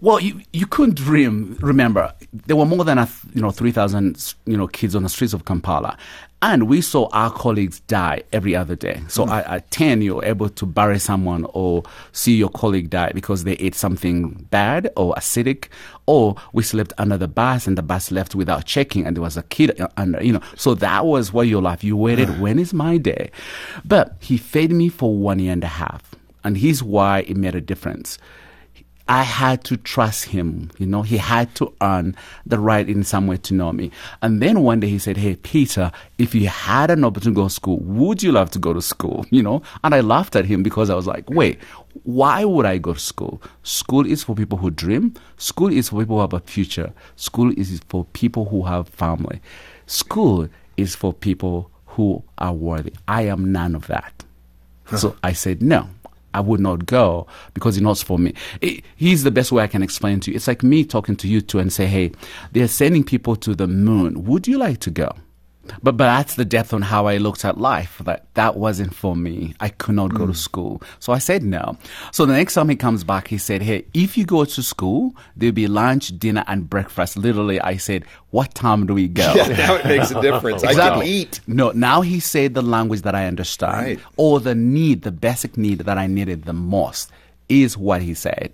Well, 0.00 0.20
you, 0.20 0.40
you 0.52 0.66
couldn't 0.66 0.94
dream. 0.94 1.58
Remember, 1.60 2.14
there 2.32 2.54
were 2.54 2.66
more 2.66 2.84
than 2.84 2.98
you 3.34 3.42
know 3.42 3.50
three 3.50 3.72
thousand 3.72 4.34
you 4.46 4.56
know 4.56 4.68
kids 4.68 4.94
on 4.94 5.02
the 5.02 5.08
streets 5.08 5.32
of 5.32 5.44
Kampala, 5.44 5.98
and 6.40 6.68
we 6.68 6.80
saw 6.80 7.08
our 7.12 7.30
colleagues 7.32 7.80
die 7.80 8.22
every 8.32 8.54
other 8.54 8.76
day. 8.76 9.02
So 9.08 9.28
at, 9.28 9.46
at 9.46 9.70
ten, 9.70 10.02
you're 10.02 10.24
able 10.24 10.48
to 10.48 10.66
bury 10.66 10.98
someone 10.98 11.46
or 11.52 11.82
see 12.12 12.36
your 12.36 12.48
colleague 12.50 12.90
die 12.90 13.10
because 13.12 13.44
they 13.44 13.54
ate 13.54 13.74
something 13.74 14.46
bad 14.50 14.90
or 14.96 15.14
acidic, 15.14 15.68
or 16.06 16.36
we 16.52 16.62
slept 16.62 16.92
under 16.98 17.16
the 17.16 17.26
bus 17.26 17.66
and 17.66 17.76
the 17.76 17.82
bus 17.82 18.12
left 18.12 18.34
without 18.34 18.66
checking, 18.66 19.06
and 19.06 19.16
there 19.16 19.22
was 19.22 19.36
a 19.36 19.42
kid 19.44 19.80
uh, 19.80 19.88
under. 19.96 20.22
You 20.22 20.34
know, 20.34 20.42
so 20.56 20.74
that 20.74 21.06
was 21.06 21.32
what 21.32 21.48
your 21.48 21.62
life. 21.62 21.82
You 21.82 21.96
waited. 21.96 22.40
when 22.40 22.58
is 22.58 22.72
my 22.72 22.98
day? 22.98 23.30
But 23.84 24.16
he 24.20 24.36
fed 24.36 24.70
me 24.70 24.88
for 24.88 25.16
one 25.16 25.40
year 25.40 25.52
and 25.52 25.64
a 25.64 25.68
half, 25.68 26.14
and 26.44 26.56
here's 26.56 26.82
why 26.82 27.20
it 27.20 27.36
made 27.36 27.56
a 27.56 27.60
difference. 27.60 28.18
I 29.08 29.22
had 29.22 29.64
to 29.64 29.78
trust 29.78 30.26
him. 30.26 30.70
You 30.76 30.84
know, 30.84 31.00
he 31.02 31.16
had 31.16 31.54
to 31.56 31.72
earn 31.80 32.14
the 32.44 32.58
right 32.58 32.86
in 32.86 33.02
some 33.04 33.26
way 33.26 33.38
to 33.38 33.54
know 33.54 33.72
me. 33.72 33.90
And 34.20 34.42
then 34.42 34.60
one 34.60 34.80
day 34.80 34.88
he 34.88 34.98
said, 34.98 35.16
Hey, 35.16 35.36
Peter, 35.36 35.90
if 36.18 36.34
you 36.34 36.48
had 36.48 36.90
an 36.90 37.04
opportunity 37.04 37.34
to 37.34 37.42
go 37.42 37.48
to 37.48 37.54
school, 37.54 37.78
would 37.78 38.22
you 38.22 38.32
love 38.32 38.50
to 38.50 38.58
go 38.58 38.72
to 38.72 38.82
school? 38.82 39.24
You 39.38 39.42
know, 39.44 39.62
and 39.84 39.94
I 39.94 40.00
laughed 40.00 40.34
at 40.34 40.46
him 40.46 40.64
because 40.64 40.90
I 40.90 40.96
was 40.96 41.06
like, 41.06 41.30
wait, 41.30 41.60
why 42.02 42.44
would 42.44 42.66
I 42.66 42.78
go 42.78 42.94
to 42.94 42.98
school? 42.98 43.40
School 43.62 44.04
is 44.04 44.24
for 44.24 44.34
people 44.34 44.58
who 44.58 44.70
dream. 44.70 45.14
School 45.36 45.72
is 45.72 45.90
for 45.90 46.00
people 46.00 46.16
who 46.16 46.22
have 46.22 46.32
a 46.32 46.40
future. 46.40 46.92
School 47.14 47.52
is 47.56 47.80
for 47.88 48.04
people 48.06 48.46
who 48.46 48.64
have 48.64 48.88
family. 48.88 49.40
School 49.86 50.48
is 50.76 50.96
for 50.96 51.12
people 51.12 51.70
who 51.86 52.24
are 52.38 52.52
worthy. 52.52 52.94
I 53.06 53.22
am 53.22 53.52
none 53.52 53.76
of 53.76 53.86
that. 53.86 54.24
So 54.96 55.16
I 55.22 55.34
said, 55.34 55.62
no, 55.62 55.88
I 56.34 56.40
would 56.40 56.60
not 56.60 56.86
go 56.86 57.26
because 57.54 57.76
it's 57.76 57.82
not 57.82 57.98
for 57.98 58.18
me. 58.18 58.34
It, 58.60 58.84
here's 58.96 59.22
the 59.22 59.30
best 59.30 59.52
way 59.52 59.62
I 59.62 59.66
can 59.66 59.82
explain 59.82 60.20
to 60.20 60.30
you. 60.30 60.36
It's 60.36 60.48
like 60.48 60.62
me 60.62 60.84
talking 60.84 61.16
to 61.16 61.28
you 61.28 61.40
two 61.40 61.58
and 61.58 61.72
say, 61.72 61.86
hey, 61.86 62.12
they're 62.52 62.68
sending 62.68 63.04
people 63.04 63.36
to 63.36 63.54
the 63.54 63.66
moon. 63.66 64.24
Would 64.24 64.46
you 64.46 64.58
like 64.58 64.80
to 64.80 64.90
go? 64.90 65.12
But 65.82 65.96
but 65.96 66.06
that's 66.06 66.34
the 66.34 66.44
depth 66.44 66.72
on 66.72 66.82
how 66.82 67.06
I 67.06 67.16
looked 67.18 67.44
at 67.44 67.58
life. 67.58 68.00
That 68.04 68.26
that 68.34 68.56
wasn't 68.56 68.94
for 68.94 69.16
me. 69.16 69.54
I 69.60 69.68
could 69.68 69.94
not 69.94 70.14
go 70.14 70.26
to 70.26 70.32
mm. 70.32 70.36
school. 70.36 70.82
So 70.98 71.12
I 71.12 71.18
said 71.18 71.42
no. 71.42 71.76
So 72.12 72.26
the 72.26 72.32
next 72.32 72.54
time 72.54 72.68
he 72.68 72.76
comes 72.76 73.04
back, 73.04 73.28
he 73.28 73.38
said, 73.38 73.62
Hey, 73.62 73.84
if 73.94 74.16
you 74.16 74.24
go 74.24 74.44
to 74.44 74.62
school, 74.62 75.14
there'll 75.36 75.54
be 75.54 75.66
lunch, 75.66 76.18
dinner, 76.18 76.44
and 76.46 76.68
breakfast. 76.68 77.16
Literally, 77.16 77.60
I 77.60 77.76
said, 77.76 78.04
What 78.30 78.54
time 78.54 78.86
do 78.86 78.94
we 78.94 79.08
go? 79.08 79.34
Yeah, 79.38 79.48
now 79.48 79.74
it 79.76 79.84
makes 79.84 80.10
a 80.10 80.20
difference. 80.28 80.64
I 80.64 80.74
can 80.74 81.02
eat. 81.02 81.40
No, 81.46 81.70
now 81.70 82.00
he 82.00 82.18
said 82.20 82.54
the 82.54 82.62
language 82.62 83.02
that 83.02 83.14
I 83.14 83.26
understand, 83.26 83.76
Right. 83.86 84.00
or 84.16 84.40
the 84.40 84.54
need, 84.54 85.02
the 85.02 85.12
basic 85.12 85.56
need 85.56 85.80
that 85.80 85.98
I 85.98 86.06
needed 86.06 86.44
the 86.44 86.52
most 86.52 87.10
is 87.48 87.76
what 87.76 88.02
he 88.02 88.14
said. 88.14 88.52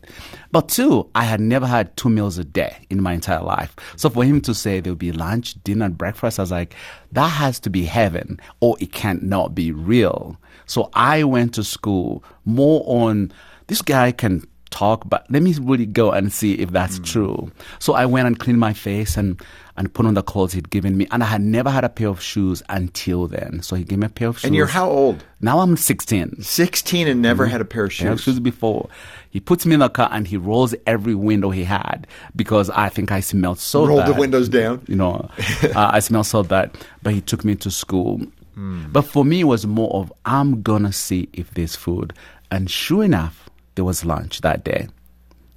But 0.52 0.68
two, 0.68 1.08
I 1.14 1.24
had 1.24 1.40
never 1.40 1.66
had 1.66 1.96
two 1.96 2.08
meals 2.08 2.38
a 2.38 2.44
day 2.44 2.86
in 2.90 3.02
my 3.02 3.12
entire 3.12 3.42
life. 3.42 3.74
So 3.96 4.08
for 4.08 4.24
him 4.24 4.40
to 4.42 4.54
say 4.54 4.80
there'll 4.80 4.96
be 4.96 5.12
lunch, 5.12 5.54
dinner, 5.64 5.86
and 5.86 5.98
breakfast, 5.98 6.38
I 6.38 6.42
was 6.42 6.50
like, 6.50 6.74
that 7.12 7.28
has 7.28 7.58
to 7.60 7.70
be 7.70 7.84
heaven, 7.84 8.40
or 8.60 8.76
it 8.80 8.92
can't 8.92 9.22
not 9.22 9.54
be 9.54 9.72
real. 9.72 10.36
So 10.66 10.90
I 10.94 11.24
went 11.24 11.54
to 11.54 11.64
school 11.64 12.24
more 12.44 12.82
on 12.86 13.32
this 13.66 13.82
guy 13.82 14.12
can 14.12 14.46
talk, 14.74 15.08
but 15.08 15.24
let 15.30 15.42
me 15.42 15.54
really 15.60 15.86
go 15.86 16.10
and 16.10 16.32
see 16.32 16.54
if 16.54 16.70
that's 16.70 16.96
hmm. 16.96 17.04
true. 17.04 17.52
So 17.78 17.94
I 17.94 18.06
went 18.06 18.26
and 18.26 18.38
cleaned 18.38 18.58
my 18.58 18.72
face 18.72 19.16
and, 19.16 19.40
and 19.76 19.92
put 19.92 20.04
on 20.04 20.14
the 20.14 20.22
clothes 20.22 20.52
he'd 20.52 20.68
given 20.68 20.96
me. 20.96 21.06
And 21.12 21.22
I 21.22 21.26
had 21.26 21.40
never 21.40 21.70
had 21.70 21.84
a 21.84 21.88
pair 21.88 22.08
of 22.08 22.20
shoes 22.20 22.62
until 22.68 23.28
then. 23.28 23.62
So 23.62 23.76
he 23.76 23.84
gave 23.84 24.00
me 24.00 24.06
a 24.06 24.10
pair 24.10 24.28
of 24.28 24.38
shoes. 24.38 24.46
And 24.46 24.54
you're 24.56 24.66
how 24.66 24.90
old? 24.90 25.24
Now 25.40 25.60
I'm 25.60 25.76
16. 25.76 26.42
16 26.42 27.06
and 27.06 27.22
never 27.22 27.44
mm-hmm. 27.44 27.52
had 27.52 27.60
a 27.60 27.64
pair 27.64 27.84
of 27.84 27.92
Pair 27.92 28.12
of 28.12 28.20
shoes. 28.20 28.34
shoes 28.34 28.40
before. 28.40 28.88
He 29.30 29.38
puts 29.40 29.64
me 29.64 29.74
in 29.74 29.80
the 29.80 29.88
car 29.88 30.08
and 30.10 30.26
he 30.26 30.36
rolls 30.36 30.74
every 30.86 31.14
window 31.14 31.50
he 31.50 31.64
had 31.64 32.06
because 32.34 32.68
I 32.70 32.88
think 32.88 33.12
I 33.12 33.20
smelled 33.20 33.60
so 33.60 33.86
Rolled 33.86 34.06
the 34.06 34.14
windows 34.14 34.48
down. 34.48 34.82
You 34.88 34.96
know, 34.96 35.30
uh, 35.62 35.90
I 35.92 36.00
smelled 36.00 36.26
so 36.26 36.42
bad. 36.42 36.76
But 37.02 37.14
he 37.14 37.20
took 37.20 37.44
me 37.44 37.54
to 37.56 37.70
school. 37.70 38.20
Hmm. 38.54 38.90
But 38.90 39.02
for 39.02 39.24
me, 39.24 39.40
it 39.40 39.44
was 39.44 39.66
more 39.66 39.92
of 39.94 40.12
I'm 40.24 40.62
gonna 40.62 40.92
see 40.92 41.28
if 41.32 41.52
there's 41.54 41.76
food. 41.76 42.12
And 42.50 42.70
sure 42.70 43.02
enough, 43.02 43.43
there 43.74 43.84
was 43.84 44.04
lunch 44.04 44.40
that 44.40 44.64
day. 44.64 44.88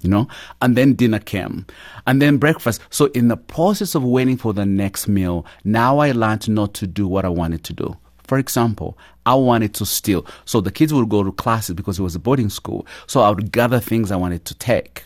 You 0.00 0.10
know, 0.10 0.28
and 0.62 0.76
then 0.76 0.94
dinner 0.94 1.18
came, 1.18 1.66
and 2.06 2.22
then 2.22 2.36
breakfast. 2.36 2.80
So 2.88 3.06
in 3.06 3.26
the 3.26 3.36
process 3.36 3.96
of 3.96 4.04
waiting 4.04 4.36
for 4.36 4.52
the 4.54 4.64
next 4.64 5.08
meal, 5.08 5.44
now 5.64 5.98
I 5.98 6.12
learned 6.12 6.48
not 6.48 6.72
to 6.74 6.86
do 6.86 7.08
what 7.08 7.24
I 7.24 7.28
wanted 7.30 7.64
to 7.64 7.72
do. 7.72 7.96
For 8.22 8.38
example, 8.38 8.96
I 9.26 9.34
wanted 9.34 9.74
to 9.74 9.84
steal. 9.84 10.24
So 10.44 10.60
the 10.60 10.70
kids 10.70 10.94
would 10.94 11.08
go 11.08 11.24
to 11.24 11.32
classes 11.32 11.74
because 11.74 11.98
it 11.98 12.02
was 12.02 12.14
a 12.14 12.20
boarding 12.20 12.48
school. 12.48 12.86
So 13.08 13.22
I 13.22 13.30
would 13.30 13.50
gather 13.50 13.80
things 13.80 14.12
I 14.12 14.16
wanted 14.16 14.44
to 14.44 14.54
take. 14.54 15.02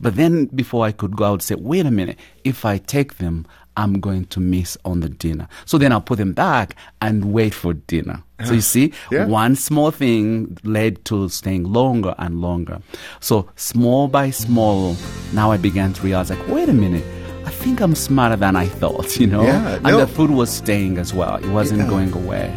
But 0.00 0.16
then 0.16 0.46
before 0.46 0.84
I 0.86 0.92
could 0.92 1.16
go, 1.16 1.24
I 1.24 1.30
would 1.30 1.42
say, 1.42 1.54
wait 1.54 1.86
a 1.86 1.90
minute, 1.90 2.18
if 2.44 2.64
I 2.64 2.78
take 2.78 3.18
them, 3.18 3.46
I'm 3.76 3.98
going 4.00 4.26
to 4.26 4.38
miss 4.40 4.76
on 4.84 5.00
the 5.00 5.08
dinner. 5.08 5.48
So 5.64 5.78
then 5.78 5.90
I'll 5.90 6.00
put 6.00 6.18
them 6.18 6.32
back 6.32 6.76
and 7.02 7.32
wait 7.32 7.52
for 7.54 7.74
dinner. 7.74 8.22
So 8.44 8.52
you 8.52 8.60
see, 8.60 8.92
Yeah. 9.10 9.26
one 9.26 9.56
small 9.56 9.90
thing 9.90 10.56
led 10.62 11.04
to 11.06 11.28
staying 11.28 11.64
longer 11.64 12.14
and 12.18 12.40
longer. 12.40 12.80
So 13.20 13.48
small 13.56 14.06
by 14.06 14.30
small, 14.30 14.96
now 15.32 15.50
I 15.50 15.56
began 15.56 15.92
to 15.94 16.02
realize, 16.02 16.30
like, 16.30 16.46
wait 16.48 16.68
a 16.68 16.72
minute, 16.72 17.04
I 17.46 17.50
think 17.50 17.80
I'm 17.80 17.94
smarter 17.96 18.36
than 18.36 18.54
I 18.54 18.66
thought, 18.66 19.16
you 19.20 19.26
know? 19.26 19.42
Yeah, 19.42 19.74
and 19.74 19.82
no. 19.84 19.98
the 19.98 20.06
food 20.06 20.30
was 20.30 20.50
staying 20.50 20.98
as 20.98 21.12
well. 21.12 21.36
It 21.36 21.48
wasn't 21.50 21.80
Yeah. 21.80 21.88
going 21.88 22.12
away. 22.12 22.52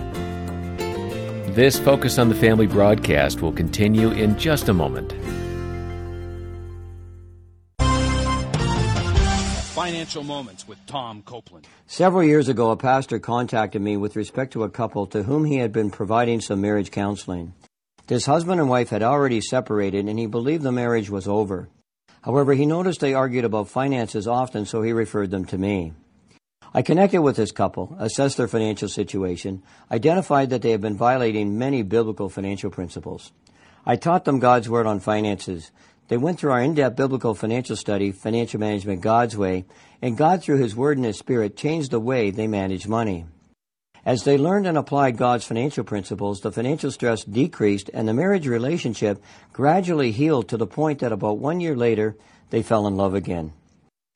This 1.55 1.79
Focus 1.79 2.19
on 2.19 2.29
the 2.29 2.36
Family 2.36 2.67
broadcast 2.67 3.41
will 3.41 3.51
continue 3.53 4.12
in 4.12 4.38
just 4.38 4.69
a 4.69 4.74
moment. 4.74 5.13
Financial 9.77 10.24
Moments 10.24 10.67
with 10.67 10.84
Tom 10.88 11.22
Copeland. 11.22 11.67
Several 11.86 12.24
years 12.24 12.50
ago, 12.50 12.72
a 12.72 12.75
pastor 12.75 13.19
contacted 13.19 13.79
me 13.79 13.96
with 13.96 14.15
respect 14.15 14.53
to 14.53 14.63
a 14.63 14.72
couple 14.72 15.05
to 15.05 15.22
whom 15.22 15.46
he 15.46 15.57
had 15.57 15.72
been 15.72 15.91
providing 15.91 16.41
some 16.41 16.62
marriage 16.62 16.89
counseling. 16.89 17.53
This 18.07 18.25
husband 18.25 18.60
and 18.60 18.72
wife 18.72 18.89
had 18.89 19.03
already 19.03 19.39
separated, 19.39 20.07
and 20.07 20.17
he 20.17 20.25
believed 20.25 20.63
the 20.63 20.72
marriage 20.72 21.12
was 21.12 21.27
over. 21.27 21.69
However, 22.24 22.55
he 22.55 22.65
noticed 22.65 23.01
they 23.01 23.13
argued 23.13 23.46
about 23.46 23.69
finances 23.69 24.27
often, 24.27 24.65
so 24.65 24.81
he 24.81 24.93
referred 24.93 25.29
them 25.29 25.46
to 25.46 25.60
me. 25.60 25.93
I 26.74 26.81
connected 26.81 27.22
with 27.22 27.36
this 27.36 27.51
couple, 27.51 27.96
assessed 28.00 28.38
their 28.38 28.48
financial 28.48 28.89
situation, 28.89 29.62
identified 29.91 30.50
that 30.50 30.63
they 30.63 30.72
had 30.72 30.81
been 30.81 30.98
violating 30.98 31.60
many 31.60 31.84
biblical 31.84 32.29
financial 32.29 32.72
principles. 32.72 33.31
I 33.86 33.96
taught 33.96 34.25
them 34.25 34.39
God's 34.39 34.67
Word 34.67 34.88
on 34.88 35.00
finances. 35.00 35.69
They 36.08 36.18
went 36.18 36.40
through 36.40 36.52
our 36.52 36.62
in-depth 36.62 36.96
biblical 36.96 37.36
financial 37.36 37.76
study, 37.76 38.12
Financial 38.12 38.60
Management 38.60 39.02
God's 39.02 39.36
Way, 39.36 39.66
and 40.02 40.18
God, 40.18 40.42
through 40.42 40.58
His 40.58 40.76
Word 40.76 40.98
and 40.98 41.06
His 41.06 41.18
Spirit, 41.18 41.58
changed 41.58 41.92
the 41.92 42.00
way 42.00 42.32
they 42.32 42.48
manage 42.48 42.88
money. 42.88 43.26
As 44.06 44.24
they 44.24 44.38
learned 44.38 44.68
and 44.68 44.78
applied 44.78 45.18
God's 45.18 45.44
financial 45.44 45.84
principles, 45.84 46.40
the 46.40 46.52
financial 46.52 46.92
stress 46.92 47.26
decreased 47.26 47.90
and 47.94 48.08
the 48.08 48.14
marriage 48.14 48.48
relationship 48.48 49.22
gradually 49.52 50.12
healed 50.12 50.48
to 50.48 50.56
the 50.56 50.66
point 50.66 51.00
that 51.00 51.12
about 51.12 51.40
one 51.40 51.60
year 51.60 51.76
later, 51.76 52.16
they 52.52 52.64
fell 52.64 52.88
in 52.88 52.96
love 52.96 53.14
again. 53.14 53.52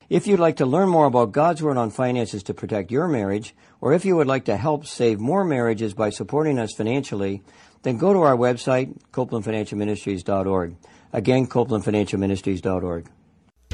If 0.08 0.26
you'd 0.26 0.40
like 0.40 0.56
to 0.56 0.66
learn 0.66 0.88
more 0.88 1.06
about 1.06 1.32
God's 1.32 1.62
Word 1.62 1.76
on 1.76 1.90
finances 1.90 2.42
to 2.44 2.54
protect 2.54 2.90
your 2.90 3.06
marriage, 3.06 3.54
or 3.82 3.92
if 3.92 4.06
you 4.06 4.16
would 4.16 4.26
like 4.26 4.46
to 4.46 4.56
help 4.56 4.86
save 4.86 5.20
more 5.20 5.44
marriages 5.44 5.92
by 5.92 6.08
supporting 6.08 6.58
us 6.58 6.72
financially, 6.72 7.42
then 7.82 7.98
go 7.98 8.14
to 8.14 8.20
our 8.20 8.36
website, 8.36 8.96
copelandfinancialministries.org. 9.10 10.76
Again, 11.12 11.46
copelandfinancialministries.org. 11.46 13.08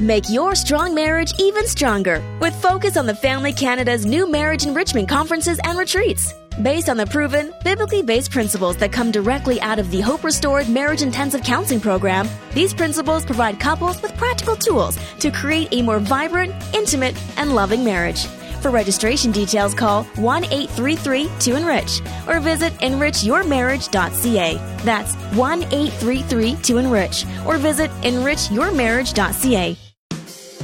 Make 0.00 0.30
your 0.30 0.54
strong 0.54 0.94
marriage 0.94 1.32
even 1.40 1.66
stronger 1.66 2.22
with 2.40 2.54
Focus 2.62 2.96
on 2.96 3.06
the 3.06 3.14
Family 3.16 3.52
Canada's 3.52 4.06
new 4.06 4.30
marriage 4.30 4.64
enrichment 4.64 5.08
conferences 5.08 5.58
and 5.64 5.76
retreats. 5.76 6.32
Based 6.62 6.88
on 6.88 6.96
the 6.96 7.06
proven, 7.06 7.52
biblically 7.64 8.02
based 8.02 8.30
principles 8.30 8.76
that 8.76 8.92
come 8.92 9.10
directly 9.10 9.60
out 9.60 9.80
of 9.80 9.90
the 9.90 10.00
Hope 10.00 10.22
Restored 10.22 10.68
Marriage 10.68 11.02
Intensive 11.02 11.42
Counseling 11.42 11.80
Program, 11.80 12.28
these 12.54 12.72
principles 12.72 13.24
provide 13.24 13.58
couples 13.58 14.00
with 14.02 14.16
practical 14.16 14.54
tools 14.54 14.96
to 15.18 15.32
create 15.32 15.68
a 15.72 15.82
more 15.82 15.98
vibrant, 15.98 16.54
intimate, 16.74 17.16
and 17.36 17.54
loving 17.54 17.84
marriage. 17.84 18.26
For 18.60 18.70
registration 18.70 19.30
details, 19.30 19.74
call 19.74 20.04
1 20.04 20.44
833 20.44 21.30
2 21.38 21.56
Enrich 21.56 22.00
or 22.26 22.40
visit 22.40 22.72
enrichyourmarriage.ca. 22.74 24.54
That's 24.84 25.14
1 25.14 25.62
833 25.62 26.56
2 26.56 26.78
Enrich 26.78 27.24
or 27.46 27.58
visit 27.58 27.90
enrichyourmarriage.ca. 28.02 29.76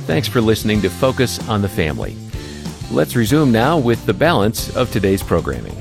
Thanks 0.06 0.28
for 0.28 0.40
listening 0.40 0.82
to 0.82 0.90
Focus 0.90 1.48
on 1.48 1.62
the 1.62 1.68
Family. 1.68 2.16
Let's 2.90 3.16
resume 3.16 3.50
now 3.50 3.78
with 3.78 4.04
the 4.06 4.12
balance 4.12 4.74
of 4.76 4.90
today's 4.92 5.22
programming. 5.22 5.76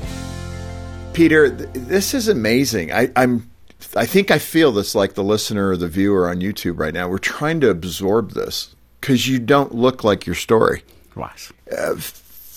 Peter, 1.12 1.54
th- 1.54 1.68
this 1.74 2.14
is 2.14 2.28
amazing. 2.28 2.92
I, 2.92 3.10
I'm. 3.16 3.50
I 3.94 4.06
think 4.06 4.30
I 4.30 4.38
feel 4.38 4.72
this 4.72 4.94
like 4.94 5.14
the 5.14 5.22
listener 5.22 5.70
or 5.70 5.76
the 5.76 5.88
viewer 5.88 6.28
on 6.28 6.40
YouTube 6.40 6.78
right 6.78 6.94
now. 6.94 7.08
We're 7.08 7.18
trying 7.18 7.60
to 7.60 7.70
absorb 7.70 8.32
this 8.32 8.74
because 9.00 9.28
you 9.28 9.38
don't 9.38 9.74
look 9.74 10.02
like 10.02 10.26
your 10.26 10.34
story. 10.34 10.82
Right. 11.14 11.50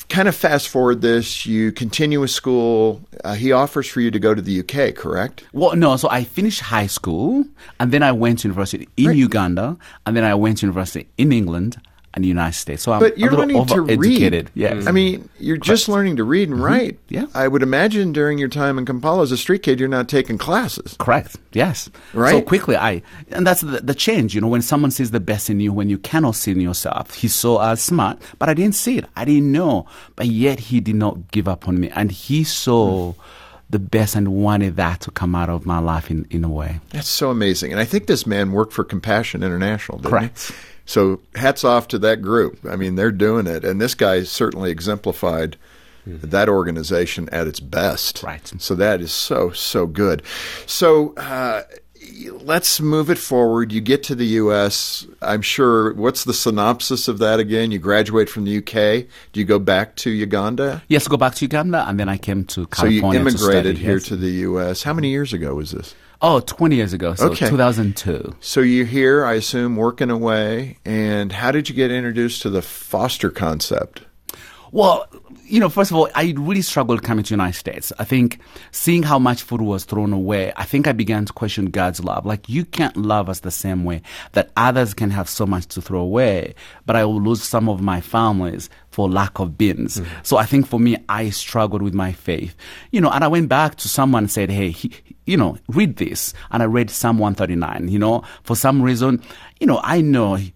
Kind 0.10 0.30
of 0.30 0.36
fast 0.36 0.70
forward 0.70 1.02
this. 1.02 1.46
You 1.46 1.72
continue 1.74 2.22
with 2.22 2.32
school. 2.32 3.02
Uh, 3.26 3.34
he 3.34 3.52
offers 3.52 3.88
for 3.88 4.00
you 4.00 4.10
to 4.10 4.20
go 4.20 4.34
to 4.34 4.42
the 4.42 4.62
UK, 4.62 4.96
correct? 4.96 5.44
Well, 5.52 5.76
no. 5.76 5.98
So 5.98 6.08
I 6.10 6.24
finished 6.24 6.62
high 6.62 6.88
school, 6.88 7.44
and 7.80 7.92
then 7.92 8.04
I 8.04 8.14
went 8.14 8.40
to 8.40 8.48
university 8.48 8.88
in 8.96 9.18
Uganda, 9.18 9.78
and 10.06 10.16
then 10.16 10.24
I 10.24 10.34
went 10.34 10.60
to 10.60 10.66
university 10.66 11.10
in 11.18 11.34
England 11.34 11.82
and 12.18 12.24
the 12.24 12.28
United 12.28 12.58
States. 12.58 12.82
So 12.82 12.92
I'm 12.92 13.00
But 13.00 13.20
you're 13.20 13.32
a 13.32 13.36
little 13.36 13.64
learning 13.64 13.68
to 13.68 13.96
read. 13.96 14.50
Yes. 14.56 14.88
I 14.88 14.92
mean, 14.92 15.30
you're 15.40 15.56
just 15.56 15.88
learning 15.88 16.16
to 16.16 16.24
read 16.24 16.50
and 16.50 16.60
write. 16.60 16.96
Mm-hmm. 17.06 17.14
Yeah. 17.14 17.26
I 17.36 17.48
would 17.48 17.62
imagine 17.62 18.12
during 18.12 18.40
your 18.40 18.50
time 18.50 18.80
in 18.80 18.88
Kampala 18.88 19.22
as 19.22 19.32
a 19.32 19.38
street 19.38 19.62
kid, 19.62 19.80
you're 19.80 19.88
not 19.88 20.10
taking 20.10 20.40
classes. 20.40 20.96
Correct. 20.98 21.38
Yes. 21.54 21.92
Right? 22.14 22.32
So 22.32 22.42
quickly, 22.42 22.76
I 22.76 23.04
and 23.30 23.46
that's 23.46 23.62
the, 23.62 23.82
the 23.82 23.94
change. 23.94 24.34
You 24.34 24.42
know, 24.42 24.48
when 24.48 24.64
someone 24.64 24.90
sees 24.90 25.12
the 25.12 25.20
best 25.20 25.48
in 25.48 25.60
you, 25.60 25.72
when 25.72 25.90
you 25.90 26.00
cannot 26.00 26.34
see 26.34 26.52
in 26.52 26.60
yourself, 26.60 27.14
he 27.14 27.28
saw 27.28 27.58
uh, 27.58 27.76
smart, 27.76 28.20
but 28.40 28.50
I 28.50 28.56
didn't 28.56 28.76
see 28.76 28.98
it. 28.98 29.06
I 29.16 29.24
didn't 29.24 29.52
know, 29.52 29.86
but 30.16 30.26
yet 30.26 30.60
he 30.60 30.80
did 30.80 30.96
not 30.96 31.32
give 31.32 31.48
up 31.48 31.68
on 31.68 31.80
me, 31.80 31.92
and 31.92 32.12
he 32.12 32.44
saw 32.44 33.14
the 33.70 33.80
best 33.80 34.16
and 34.16 34.30
wanted 34.30 34.78
that 34.78 35.02
to 35.02 35.12
come 35.12 35.36
out 35.36 35.50
of 35.50 35.68
my 35.68 35.78
life 35.78 36.10
in 36.10 36.26
in 36.32 36.44
a 36.44 36.50
way. 36.50 36.80
That's 36.90 37.08
so 37.08 37.30
amazing. 37.30 37.72
And 37.74 37.80
I 37.80 37.86
think 37.86 38.08
this 38.08 38.26
man 38.26 38.54
worked 38.54 38.74
for 38.74 38.84
Compassion 38.84 39.44
International, 39.44 40.00
didn't 40.00 40.10
Correct. 40.10 40.48
he? 40.48 40.56
So 40.88 41.22
hats 41.36 41.63
off 41.63 41.88
to 41.89 42.00
that 42.00 42.24
group. 42.24 42.60
I 42.67 42.75
mean, 42.75 42.96
they're 42.96 43.12
doing 43.12 43.46
it. 43.46 43.63
And 43.63 43.79
this 43.79 43.94
guy 43.94 44.24
certainly 44.24 44.72
exemplified 44.72 45.58
that 46.06 46.48
organization 46.48 47.27
at 47.34 47.48
its 47.48 47.60
best. 47.60 48.24
Right. 48.24 48.51
So 48.58 48.74
that 48.75 49.01
is 49.01 49.12
so, 49.12 49.51
so 49.51 49.86
good. 49.86 50.24
So, 50.65 51.13
uh, 51.15 51.63
Let's 52.42 52.80
move 52.80 53.10
it 53.10 53.18
forward. 53.18 53.72
You 53.72 53.82
get 53.82 54.04
to 54.04 54.16
the 54.16 54.25
U.S. 54.25 55.06
I'm 55.22 55.42
sure. 55.42 55.94
What's 55.94 56.24
the 56.24 56.34
synopsis 56.34 57.08
of 57.08 57.20
that 57.20 57.39
again? 57.39 57.72
You 57.72 57.80
graduate 57.80 58.30
from 58.30 58.46
the 58.46 58.51
U.K. 58.51 59.08
Do 59.34 59.39
you 59.39 59.46
go 59.46 59.60
back 59.60 59.96
to 59.98 60.10
Uganda? 60.10 60.84
Yes, 60.88 61.08
go 61.08 61.18
back 61.18 61.36
to 61.36 61.46
Uganda, 61.46 61.86
and 61.88 62.00
then 62.00 62.10
I 62.10 62.18
came 62.18 62.46
to 62.46 62.68
So 62.74 62.86
you 62.86 63.01
California. 63.01 63.20
to 63.20 63.27
immigrated 63.27 63.75
study, 63.75 63.86
here 63.86 63.98
yes. 63.98 64.06
to 64.06 64.16
the 64.16 64.30
U.S. 64.30 64.84
How 64.84 64.94
many 64.94 65.10
years 65.10 65.34
ago 65.34 65.56
was 65.56 65.72
this? 65.72 65.96
Oh, 66.22 66.39
20 66.39 66.75
years 66.75 66.94
ago, 66.94 67.13
so 67.13 67.27
Okay. 67.30 67.48
2002. 67.48 68.36
So 68.39 68.62
you're 68.62 68.86
here, 68.86 69.24
I 69.24 69.34
assume, 69.34 69.75
working 69.75 70.10
away. 70.10 70.77
And 70.84 71.32
how 71.32 71.51
did 71.51 71.70
you 71.70 71.75
get 71.75 71.92
introduced 71.92 72.42
to 72.42 72.50
the 72.50 72.63
foster 72.63 73.30
concept? 73.30 74.01
Well, 74.72 75.08
you 75.48 75.60
know, 75.60 75.70
first 75.70 75.92
of 75.92 75.98
all, 75.98 76.10
I 76.13 76.34
really 76.38 76.62
struggled 76.62 77.04
coming 77.04 77.24
to 77.24 77.30
the 77.30 77.34
United 77.34 77.58
States. 77.58 77.94
I 78.00 78.04
think 78.04 78.39
seeing 78.72 79.04
how 79.04 79.18
much 79.18 79.42
food 79.42 79.62
was 79.62 79.86
thrown 79.86 80.13
away, 80.13 80.51
I 80.58 80.63
think 80.63 80.88
I 80.88 80.92
began 80.92 81.25
to 81.25 81.34
question 81.34 81.68
God's 81.68 82.04
love. 82.04 82.25
Like, 82.25 82.50
you 82.50 82.66
can't 82.66 82.96
love 82.98 83.30
us 83.30 83.39
the 83.39 83.51
same 83.51 83.84
way 83.84 84.01
that 84.34 84.51
others 84.58 84.94
can 84.94 85.10
have 85.12 85.30
so 85.30 85.46
much 85.46 85.68
to 85.68 85.82
throw 85.82 86.01
away, 86.01 86.54
but 86.86 86.96
I 86.96 87.06
will 87.06 87.22
lose 87.22 87.44
some 87.44 87.70
of 87.70 87.82
my 87.82 88.01
families 88.01 88.70
for 88.89 89.10
lack 89.10 89.39
of 89.39 89.58
bins. 89.58 89.98
Mm-hmm. 89.98 90.20
So 90.24 90.38
I 90.38 90.46
think 90.46 90.68
for 90.68 90.80
me, 90.80 90.98
I 91.08 91.30
struggled 91.30 91.82
with 91.82 91.94
my 91.94 92.12
faith. 92.12 92.56
You 92.92 93.01
know, 93.01 93.10
and 93.10 93.24
I 93.24 93.27
went 93.27 93.48
back 93.48 93.75
to 93.75 93.88
someone 93.88 94.24
and 94.24 94.32
said, 94.32 94.50
hey, 94.50 94.72
he, 94.72 94.92
you 95.25 95.38
know, 95.38 95.58
read 95.70 95.98
this. 95.98 96.34
And 96.51 96.63
I 96.63 96.66
read 96.66 96.89
Psalm 96.89 97.20
139. 97.20 97.89
You 97.89 98.00
know, 98.00 98.24
for 98.44 98.56
some 98.56 98.82
reason, 98.82 99.22
you 99.60 99.68
know, 99.68 99.80
I 99.84 100.01
know 100.01 100.36
he, 100.36 100.54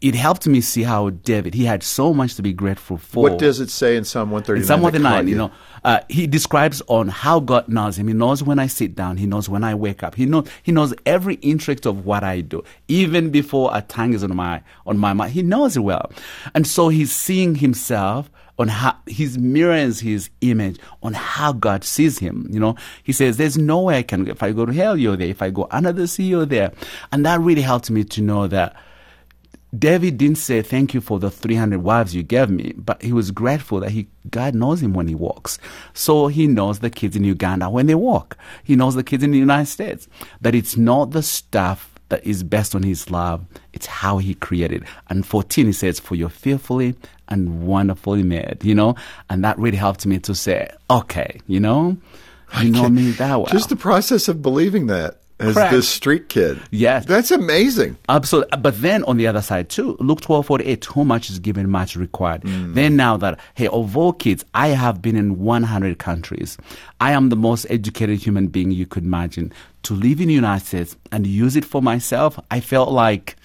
it 0.00 0.14
helped 0.14 0.46
me 0.46 0.60
see 0.60 0.82
how 0.82 1.10
David 1.10 1.54
he 1.54 1.64
had 1.64 1.82
so 1.82 2.14
much 2.14 2.34
to 2.36 2.42
be 2.42 2.52
grateful 2.52 2.96
for. 2.96 3.22
What 3.22 3.38
does 3.38 3.60
it 3.60 3.70
say 3.70 3.96
in 3.96 4.04
Psalm 4.04 4.30
one 4.30 4.42
thirty 4.42 4.60
nine? 4.60 4.66
Psalm 4.66 4.82
one 4.82 4.92
thirty 4.92 5.02
nine, 5.02 5.28
you 5.28 5.36
know, 5.36 5.50
uh, 5.84 6.00
he 6.08 6.26
describes 6.26 6.82
on 6.86 7.08
how 7.08 7.40
God 7.40 7.68
knows 7.68 7.98
him. 7.98 8.08
He 8.08 8.14
knows 8.14 8.42
when 8.42 8.58
I 8.58 8.66
sit 8.66 8.94
down. 8.94 9.16
He 9.16 9.26
knows 9.26 9.48
when 9.48 9.64
I 9.64 9.74
wake 9.74 10.02
up. 10.02 10.14
He 10.14 10.26
knows 10.26 10.48
he 10.62 10.72
knows 10.72 10.94
every 11.04 11.34
intricacy 11.36 11.88
of 11.88 12.04
what 12.04 12.24
I 12.24 12.40
do, 12.40 12.62
even 12.88 13.30
before 13.30 13.70
a 13.72 13.82
tongue 13.82 14.14
is 14.14 14.22
on 14.22 14.34
my 14.36 14.62
on 14.86 14.98
my 14.98 15.12
mind. 15.12 15.32
He 15.32 15.42
knows 15.42 15.76
it 15.76 15.80
well, 15.80 16.10
and 16.54 16.66
so 16.66 16.88
he's 16.88 17.12
seeing 17.12 17.54
himself 17.56 18.30
on 18.58 18.68
how 18.68 18.96
he's 19.06 19.38
mirrors 19.38 20.00
his 20.00 20.30
image 20.40 20.78
on 21.02 21.14
how 21.14 21.52
God 21.52 21.84
sees 21.84 22.18
him. 22.18 22.46
You 22.50 22.60
know, 22.60 22.76
he 23.02 23.12
says, 23.12 23.36
"There's 23.36 23.58
no 23.58 23.80
way 23.80 23.98
I 23.98 24.02
can. 24.02 24.28
If 24.28 24.42
I 24.42 24.52
go 24.52 24.66
to 24.66 24.72
hell, 24.72 24.96
you're 24.96 25.16
there. 25.16 25.28
If 25.28 25.42
I 25.42 25.50
go 25.50 25.66
under 25.70 25.92
the 25.92 26.06
sea, 26.06 26.24
you're 26.24 26.46
there." 26.46 26.72
And 27.10 27.24
that 27.26 27.40
really 27.40 27.62
helped 27.62 27.90
me 27.90 28.04
to 28.04 28.20
know 28.20 28.46
that 28.48 28.76
David 29.76 30.18
didn't 30.18 30.36
say 30.36 30.60
thank 30.60 30.92
you 30.92 31.00
for 31.00 31.18
the 31.18 31.30
300 31.30 31.82
wives 31.82 32.14
you 32.14 32.22
gave 32.22 32.50
me, 32.50 32.74
but 32.76 33.00
he 33.02 33.12
was 33.12 33.30
grateful 33.30 33.80
that 33.80 33.90
he 33.90 34.08
God 34.30 34.54
knows 34.54 34.82
him 34.82 34.92
when 34.92 35.08
he 35.08 35.14
walks. 35.14 35.58
So 35.94 36.26
he 36.26 36.46
knows 36.46 36.80
the 36.80 36.90
kids 36.90 37.16
in 37.16 37.24
Uganda 37.24 37.70
when 37.70 37.86
they 37.86 37.94
walk. 37.94 38.36
He 38.62 38.76
knows 38.76 38.94
the 38.94 39.02
kids 39.02 39.24
in 39.24 39.30
the 39.30 39.38
United 39.38 39.66
States. 39.66 40.08
That 40.42 40.54
it's 40.54 40.76
not 40.76 41.12
the 41.12 41.22
stuff 41.22 41.92
that 42.10 42.26
is 42.26 42.42
based 42.42 42.74
on 42.74 42.82
his 42.82 43.10
love, 43.10 43.42
it's 43.72 43.86
how 43.86 44.18
he 44.18 44.34
created. 44.34 44.84
And 45.08 45.24
14 45.24 45.64
he 45.64 45.72
says, 45.72 45.98
For 45.98 46.14
you're 46.14 46.28
fearfully 46.28 46.94
and 47.28 47.66
wonderfully 47.66 48.22
made, 48.22 48.58
you 48.62 48.74
know? 48.74 48.94
And 49.30 49.42
that 49.44 49.58
really 49.58 49.78
helped 49.78 50.04
me 50.04 50.18
to 50.18 50.34
say, 50.34 50.70
okay, 50.90 51.40
you 51.46 51.58
know, 51.58 51.96
you 52.60 52.70
know 52.70 52.90
me 52.90 53.12
that 53.12 53.36
well. 53.36 53.46
Just 53.46 53.70
the 53.70 53.76
process 53.76 54.28
of 54.28 54.42
believing 54.42 54.88
that 54.88 55.21
as 55.42 55.54
Correct. 55.54 55.72
this 55.72 55.88
street 55.88 56.28
kid. 56.28 56.60
Yes. 56.70 57.04
That's 57.06 57.30
amazing. 57.30 57.96
Absolutely. 58.08 58.58
But 58.58 58.80
then 58.80 59.04
on 59.04 59.16
the 59.16 59.26
other 59.26 59.42
side 59.42 59.68
too, 59.68 59.96
Luke 60.00 60.20
12, 60.20 60.46
48, 60.46 60.80
too 60.80 61.04
much 61.04 61.30
is 61.30 61.38
given, 61.38 61.68
much 61.70 61.96
required. 61.96 62.42
Mm. 62.42 62.74
Then 62.74 62.96
now 62.96 63.16
that, 63.16 63.38
hey, 63.54 63.68
of 63.68 63.96
all 63.96 64.12
kids, 64.12 64.44
I 64.54 64.68
have 64.68 65.02
been 65.02 65.16
in 65.16 65.38
100 65.38 65.98
countries. 65.98 66.56
I 67.00 67.12
am 67.12 67.28
the 67.28 67.36
most 67.36 67.66
educated 67.68 68.18
human 68.18 68.48
being 68.48 68.70
you 68.70 68.86
could 68.86 69.04
imagine. 69.04 69.52
To 69.84 69.94
live 69.94 70.20
in 70.20 70.28
the 70.28 70.34
United 70.34 70.66
States 70.66 70.96
and 71.10 71.26
use 71.26 71.56
it 71.56 71.64
for 71.64 71.82
myself, 71.82 72.38
I 72.50 72.60
felt 72.60 72.90
like 72.90 73.36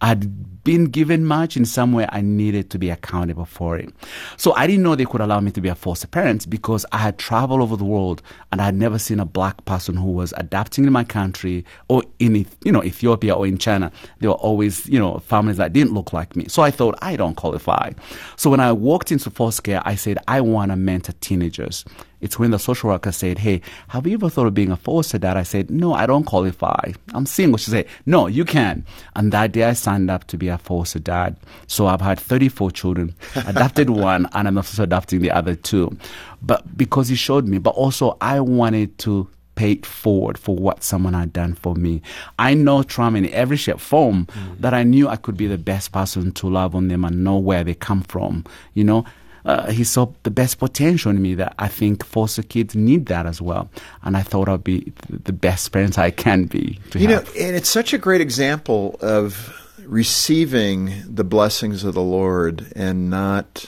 I'd 0.00 0.62
been 0.62 0.86
given 0.86 1.24
much 1.24 1.56
in 1.56 1.64
some 1.64 1.92
way 1.92 2.06
I 2.10 2.20
needed 2.20 2.70
to 2.70 2.78
be 2.78 2.90
accountable 2.90 3.44
for 3.44 3.78
it. 3.78 3.88
So 4.36 4.52
I 4.54 4.66
didn't 4.66 4.82
know 4.82 4.94
they 4.96 5.04
could 5.04 5.20
allow 5.20 5.38
me 5.40 5.52
to 5.52 5.60
be 5.60 5.68
a 5.68 5.74
foster 5.76 6.08
parent 6.08 6.50
because 6.50 6.84
I 6.90 6.98
had 6.98 7.18
traveled 7.18 7.62
over 7.62 7.76
the 7.76 7.84
world 7.84 8.20
and 8.50 8.60
I 8.60 8.64
had 8.64 8.74
never 8.74 8.98
seen 8.98 9.20
a 9.20 9.24
black 9.24 9.64
person 9.64 9.96
who 9.96 10.10
was 10.10 10.34
adapting 10.36 10.84
in 10.84 10.92
my 10.92 11.04
country 11.04 11.64
or 11.88 12.02
in 12.18 12.44
you 12.64 12.72
know 12.72 12.82
Ethiopia 12.82 13.34
or 13.34 13.46
in 13.46 13.58
China. 13.58 13.92
There 14.18 14.30
were 14.30 14.36
always 14.36 14.86
you 14.88 14.98
know 14.98 15.18
families 15.20 15.56
that 15.58 15.72
didn't 15.72 15.94
look 15.94 16.12
like 16.12 16.34
me. 16.34 16.46
So 16.48 16.62
I 16.62 16.72
thought 16.72 16.98
I 17.00 17.14
don't 17.14 17.36
qualify. 17.36 17.92
So 18.34 18.50
when 18.50 18.60
I 18.60 18.72
walked 18.72 19.12
into 19.12 19.30
foster 19.30 19.62
care, 19.62 19.82
I 19.84 19.94
said 19.94 20.18
I 20.26 20.40
want 20.40 20.72
to 20.72 20.76
mentor 20.76 21.12
teenagers. 21.20 21.84
It's 22.26 22.40
when 22.40 22.50
the 22.50 22.58
social 22.58 22.90
worker 22.90 23.12
said, 23.12 23.38
Hey, 23.38 23.60
have 23.86 24.04
you 24.04 24.14
ever 24.14 24.28
thought 24.28 24.48
of 24.48 24.54
being 24.54 24.72
a 24.72 24.76
foster 24.76 25.16
dad? 25.16 25.36
I 25.36 25.44
said, 25.44 25.70
No, 25.70 25.94
I 25.94 26.06
don't 26.06 26.24
qualify. 26.24 26.90
I'm 27.14 27.24
single. 27.24 27.56
She 27.56 27.70
said, 27.70 27.86
No, 28.04 28.26
you 28.26 28.44
can. 28.44 28.84
And 29.14 29.30
that 29.30 29.52
day 29.52 29.62
I 29.62 29.74
signed 29.74 30.10
up 30.10 30.26
to 30.26 30.36
be 30.36 30.48
a 30.48 30.58
foster 30.58 30.98
dad. 30.98 31.36
So 31.68 31.86
I've 31.86 32.00
had 32.00 32.18
34 32.18 32.72
children, 32.72 33.14
adopted 33.46 33.90
one, 33.90 34.28
and 34.32 34.48
I'm 34.48 34.56
also 34.56 34.82
adopting 34.82 35.20
the 35.20 35.30
other 35.30 35.54
two. 35.54 35.96
But 36.42 36.76
because 36.76 37.06
he 37.06 37.14
showed 37.14 37.46
me, 37.46 37.58
but 37.58 37.76
also 37.76 38.16
I 38.20 38.40
wanted 38.40 38.98
to 38.98 39.28
pay 39.54 39.70
it 39.70 39.86
forward 39.86 40.36
for 40.36 40.56
what 40.56 40.82
someone 40.82 41.14
had 41.14 41.32
done 41.32 41.54
for 41.54 41.76
me. 41.76 42.02
I 42.40 42.54
know 42.54 42.82
trauma 42.82 43.18
in 43.18 43.30
every 43.30 43.56
shape, 43.56 43.78
form, 43.78 44.26
mm. 44.26 44.60
that 44.60 44.74
I 44.74 44.82
knew 44.82 45.06
I 45.06 45.14
could 45.14 45.36
be 45.36 45.46
the 45.46 45.58
best 45.58 45.92
person 45.92 46.32
to 46.32 46.48
love 46.48 46.74
on 46.74 46.88
them 46.88 47.04
and 47.04 47.22
know 47.22 47.38
where 47.38 47.62
they 47.62 47.74
come 47.74 48.02
from. 48.02 48.44
You 48.74 48.82
know, 48.82 49.04
uh, 49.46 49.70
he 49.70 49.84
saw 49.84 50.08
the 50.24 50.30
best 50.30 50.58
potential 50.58 51.10
in 51.10 51.22
me 51.22 51.34
that 51.34 51.54
I 51.56 51.68
think 51.68 52.04
foster 52.04 52.42
kids 52.42 52.74
need 52.74 53.06
that 53.06 53.26
as 53.26 53.40
well. 53.40 53.70
And 54.02 54.16
I 54.16 54.22
thought 54.22 54.48
I'd 54.48 54.64
be 54.64 54.92
the 55.08 55.32
best 55.32 55.70
parent 55.70 55.98
I 55.98 56.10
can 56.10 56.46
be. 56.46 56.80
you 56.94 57.06
know, 57.06 57.22
and 57.38 57.54
it's 57.54 57.70
such 57.70 57.92
a 57.92 57.98
great 57.98 58.20
example 58.20 58.96
of 59.00 59.54
receiving 59.84 61.02
the 61.06 61.22
blessings 61.22 61.84
of 61.84 61.94
the 61.94 62.02
Lord 62.02 62.72
and 62.74 63.08
not 63.08 63.66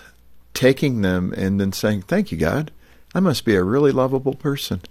taking 0.52 1.02
them 1.02 1.32
and 1.36 1.60
then 1.60 1.72
saying, 1.72 2.02
Thank 2.02 2.32
you, 2.32 2.38
God. 2.38 2.72
I 3.14 3.20
must 3.20 3.44
be 3.44 3.54
a 3.54 3.62
really 3.62 3.92
lovable 3.92 4.34
person. 4.34 4.82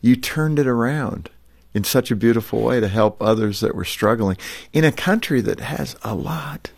You 0.00 0.16
turned 0.16 0.58
it 0.58 0.66
around 0.66 1.28
in 1.74 1.84
such 1.84 2.10
a 2.10 2.16
beautiful 2.16 2.62
way 2.62 2.80
to 2.80 2.88
help 2.88 3.20
others 3.20 3.60
that 3.60 3.74
were 3.74 3.84
struggling 3.84 4.38
in 4.72 4.84
a 4.84 4.90
country 4.90 5.42
that 5.42 5.60
has 5.60 5.96
a 6.02 6.14
lot. 6.14 6.70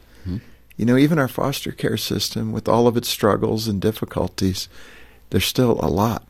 You 0.82 0.86
know, 0.86 0.96
even 0.96 1.20
our 1.20 1.28
foster 1.28 1.70
care 1.70 1.96
system, 1.96 2.50
with 2.50 2.68
all 2.68 2.88
of 2.88 2.96
its 2.96 3.08
struggles 3.08 3.68
and 3.68 3.80
difficulties, 3.80 4.68
there's 5.30 5.44
still 5.44 5.78
a 5.80 5.86
lot. 5.86 6.26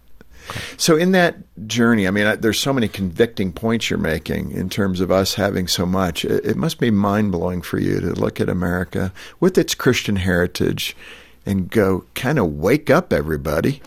So, 0.76 0.94
in 0.94 1.12
that 1.12 1.36
journey, 1.66 2.06
I 2.06 2.10
mean, 2.10 2.26
I, 2.26 2.36
there's 2.36 2.60
so 2.60 2.74
many 2.74 2.86
convicting 2.86 3.50
points 3.54 3.88
you're 3.88 3.98
making 3.98 4.50
in 4.50 4.68
terms 4.68 5.00
of 5.00 5.10
us 5.10 5.32
having 5.32 5.68
so 5.68 5.86
much. 5.86 6.26
It, 6.26 6.44
it 6.44 6.56
must 6.58 6.78
be 6.78 6.90
mind 6.90 7.32
blowing 7.32 7.62
for 7.62 7.78
you 7.78 7.98
to 8.00 8.08
look 8.08 8.42
at 8.42 8.50
America 8.50 9.10
with 9.40 9.56
its 9.56 9.74
Christian 9.74 10.16
heritage 10.16 10.94
and 11.46 11.70
go, 11.70 12.04
kind 12.14 12.38
of 12.38 12.52
wake 12.52 12.90
up, 12.90 13.10
everybody. 13.10 13.80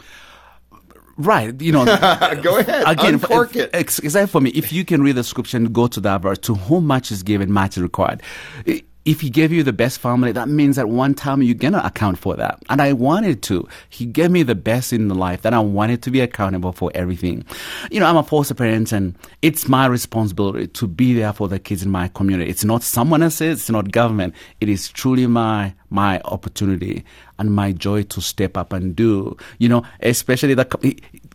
Right, 1.15 1.61
you 1.61 1.73
know. 1.73 1.85
go 2.41 2.57
ahead. 2.57 2.85
Again, 2.87 3.13
uncork 3.13 3.55
it. 3.55 3.69
Except 3.71 4.31
for 4.31 4.41
me, 4.41 4.49
if 4.49 4.73
you 4.73 4.83
can 4.83 5.03
read 5.03 5.15
the 5.15 5.23
scripture 5.23 5.57
and 5.57 5.71
go 5.71 5.85
to 5.85 5.99
that 5.99 6.23
verse, 6.23 6.39
to 6.39 6.55
whom 6.55 6.87
much 6.87 7.11
is 7.11 7.21
given, 7.21 7.51
much 7.51 7.77
is 7.77 7.83
required. 7.83 8.23
It, 8.65 8.85
if 9.05 9.21
he 9.21 9.29
gave 9.29 9.51
you 9.51 9.61
the 9.61 9.71
best 9.71 9.99
family, 9.99 10.31
that 10.31 10.49
means 10.49 10.75
that 10.77 10.89
one 10.89 11.13
time 11.13 11.43
you're 11.43 11.53
gonna 11.53 11.81
account 11.85 12.17
for 12.17 12.35
that. 12.35 12.59
And 12.69 12.81
I 12.81 12.93
wanted 12.93 13.43
to. 13.43 13.67
He 13.87 14.05
gave 14.05 14.31
me 14.31 14.41
the 14.41 14.55
best 14.55 14.91
in 14.91 15.09
life 15.09 15.43
that 15.43 15.53
I 15.53 15.59
wanted 15.59 16.01
to 16.03 16.11
be 16.11 16.21
accountable 16.21 16.71
for 16.71 16.91
everything. 16.95 17.45
You 17.91 17.99
know, 17.99 18.07
I'm 18.07 18.17
a 18.17 18.23
foster 18.23 18.55
parent 18.55 18.91
and 18.91 19.15
it's 19.43 19.67
my 19.67 19.85
responsibility 19.85 20.67
to 20.67 20.87
be 20.87 21.13
there 21.13 21.33
for 21.33 21.47
the 21.47 21.59
kids 21.59 21.83
in 21.83 21.91
my 21.91 22.07
community. 22.07 22.49
It's 22.49 22.65
not 22.65 22.81
someone 22.81 23.21
else's, 23.21 23.59
it's 23.59 23.69
not 23.69 23.91
government. 23.91 24.33
It 24.59 24.69
is 24.69 24.89
truly 24.89 25.27
my 25.27 25.73
my 25.91 26.19
opportunity 26.25 27.05
and 27.37 27.53
my 27.53 27.71
joy 27.71 28.03
to 28.03 28.21
step 28.21 28.57
up 28.57 28.73
and 28.73 28.95
do. 28.95 29.37
You 29.59 29.69
know, 29.69 29.83
especially 30.01 30.55
the 30.55 30.65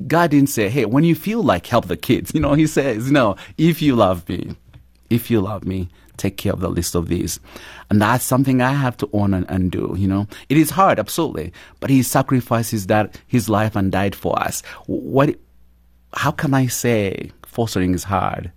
God 0.09 0.33
didn't 0.33 0.49
say, 0.51 0.69
"Hey, 0.69 0.87
when 0.87 1.05
you 1.05 1.15
feel 1.15 1.43
like 1.43 1.67
help 1.67 1.87
the 1.87 1.97
kids." 1.97 2.33
You 2.41 2.41
know, 2.41 2.55
He 2.55 2.67
says, 2.67 3.11
"No, 3.11 3.37
if 3.59 3.81
you 3.83 3.95
love 3.95 4.29
me, 4.29 4.57
if 5.09 5.31
you 5.31 5.41
love 5.41 5.65
me, 5.65 5.89
take 6.21 6.37
care 6.37 6.53
of 6.53 6.61
the 6.61 6.69
list 6.69 6.95
of 6.95 7.09
these. 7.09 7.41
And 7.89 8.01
that's 8.01 8.25
something 8.25 8.61
I 8.61 8.73
have 8.73 8.97
to 8.99 9.09
own 9.13 9.35
and, 9.35 9.47
and 9.49 9.73
do, 9.73 9.95
you 9.97 10.07
know. 10.07 10.27
It 10.49 10.57
is 10.57 10.71
hard, 10.71 10.99
absolutely. 10.99 11.53
But 11.81 11.91
he 11.91 12.03
sacrifices 12.03 12.87
that 12.87 13.19
his 13.27 13.49
life 13.49 13.75
and 13.75 13.91
died 13.91 14.15
for 14.15 14.39
us. 14.39 14.63
What 14.87 15.37
how 16.13 16.33
can 16.33 16.55
I 16.55 16.67
say 16.67 17.31
fostering 17.47 17.95
is 17.95 18.05
hard 18.05 18.51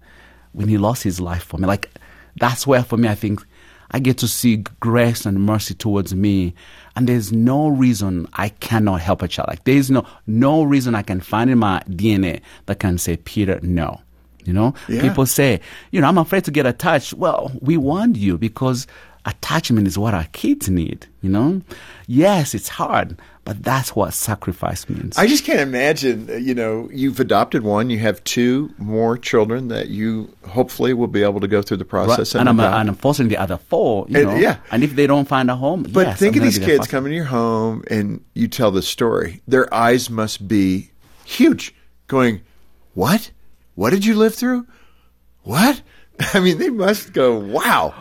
when 0.53 0.67
he 0.67 0.77
lost 0.77 1.03
his 1.03 1.19
life 1.19 1.43
for 1.43 1.57
me? 1.57 1.67
Like 1.67 1.89
that's 2.35 2.67
where 2.67 2.83
for 2.83 2.97
me 2.97 3.07
I 3.07 3.15
think 3.15 3.43
I 3.91 3.99
get 3.99 4.17
to 4.19 4.27
see 4.27 4.57
grace 4.79 5.25
and 5.25 5.45
mercy 5.45 5.75
towards 5.75 6.15
me. 6.15 6.55
And 6.95 7.07
there's 7.07 7.31
no 7.31 7.67
reason 7.67 8.27
I 8.33 8.49
cannot 8.49 9.01
help 9.01 9.21
a 9.21 9.27
child. 9.27 9.49
Like 9.49 9.63
there's 9.63 9.89
no 9.89 10.05
no 10.27 10.63
reason 10.63 10.95
I 10.95 11.03
can 11.03 11.21
find 11.21 11.49
in 11.49 11.59
my 11.59 11.81
DNA 11.87 12.41
that 12.65 12.79
can 12.79 12.97
say, 12.97 13.17
Peter, 13.17 13.59
no. 13.61 14.01
You 14.45 14.53
know, 14.53 14.73
yeah. 14.87 15.01
people 15.01 15.25
say, 15.25 15.61
you 15.91 16.01
know, 16.01 16.07
I'm 16.07 16.17
afraid 16.17 16.43
to 16.45 16.51
get 16.51 16.65
attached. 16.65 17.13
Well, 17.13 17.51
we 17.61 17.77
want 17.77 18.17
you 18.17 18.37
because 18.37 18.87
attachment 19.25 19.87
is 19.87 19.97
what 19.97 20.13
our 20.13 20.25
kids 20.33 20.69
need. 20.69 21.07
You 21.21 21.29
know, 21.29 21.61
yes, 22.07 22.53
it's 22.53 22.67
hard, 22.67 23.17
but 23.45 23.63
that's 23.63 23.95
what 23.95 24.13
sacrifice 24.13 24.89
means. 24.89 25.17
I 25.17 25.27
just 25.27 25.45
can't 25.45 25.59
imagine. 25.59 26.29
Uh, 26.29 26.33
you 26.33 26.53
know, 26.53 26.89
you've 26.91 27.19
adopted 27.19 27.63
one, 27.63 27.89
you 27.89 27.99
have 27.99 28.23
two 28.23 28.73
more 28.77 29.17
children 29.17 29.69
that 29.69 29.89
you 29.89 30.33
hopefully 30.47 30.93
will 30.93 31.07
be 31.07 31.23
able 31.23 31.39
to 31.39 31.47
go 31.47 31.61
through 31.61 31.77
the 31.77 31.85
process. 31.85 32.35
Right. 32.35 32.41
And, 32.41 32.49
and, 32.49 32.61
I'm, 32.61 32.89
and 32.89 32.99
forcing 32.99 33.29
the 33.29 33.37
other 33.37 33.57
four. 33.57 34.05
You 34.09 34.19
and, 34.19 34.29
know, 34.29 34.35
yeah. 34.35 34.57
And 34.71 34.83
if 34.83 34.95
they 34.95 35.07
don't 35.07 35.27
find 35.27 35.49
a 35.49 35.55
home, 35.55 35.83
but 35.83 36.07
yes, 36.07 36.19
think 36.19 36.35
I'm 36.35 36.41
of 36.41 36.45
these 36.45 36.59
kids 36.59 36.87
coming 36.87 37.11
to 37.11 37.15
your 37.15 37.25
home 37.25 37.83
and 37.89 38.23
you 38.33 38.47
tell 38.47 38.71
the 38.71 38.81
story. 38.81 39.41
Their 39.47 39.73
eyes 39.73 40.09
must 40.09 40.47
be 40.47 40.91
huge, 41.23 41.73
going, 42.07 42.41
"What?" 42.93 43.31
What 43.75 43.89
did 43.89 44.05
you 44.05 44.15
live 44.15 44.35
through? 44.35 44.67
What? 45.43 45.81
I 46.33 46.39
mean, 46.39 46.57
they 46.57 46.69
must 46.69 47.13
go, 47.13 47.37
wow. 47.37 47.93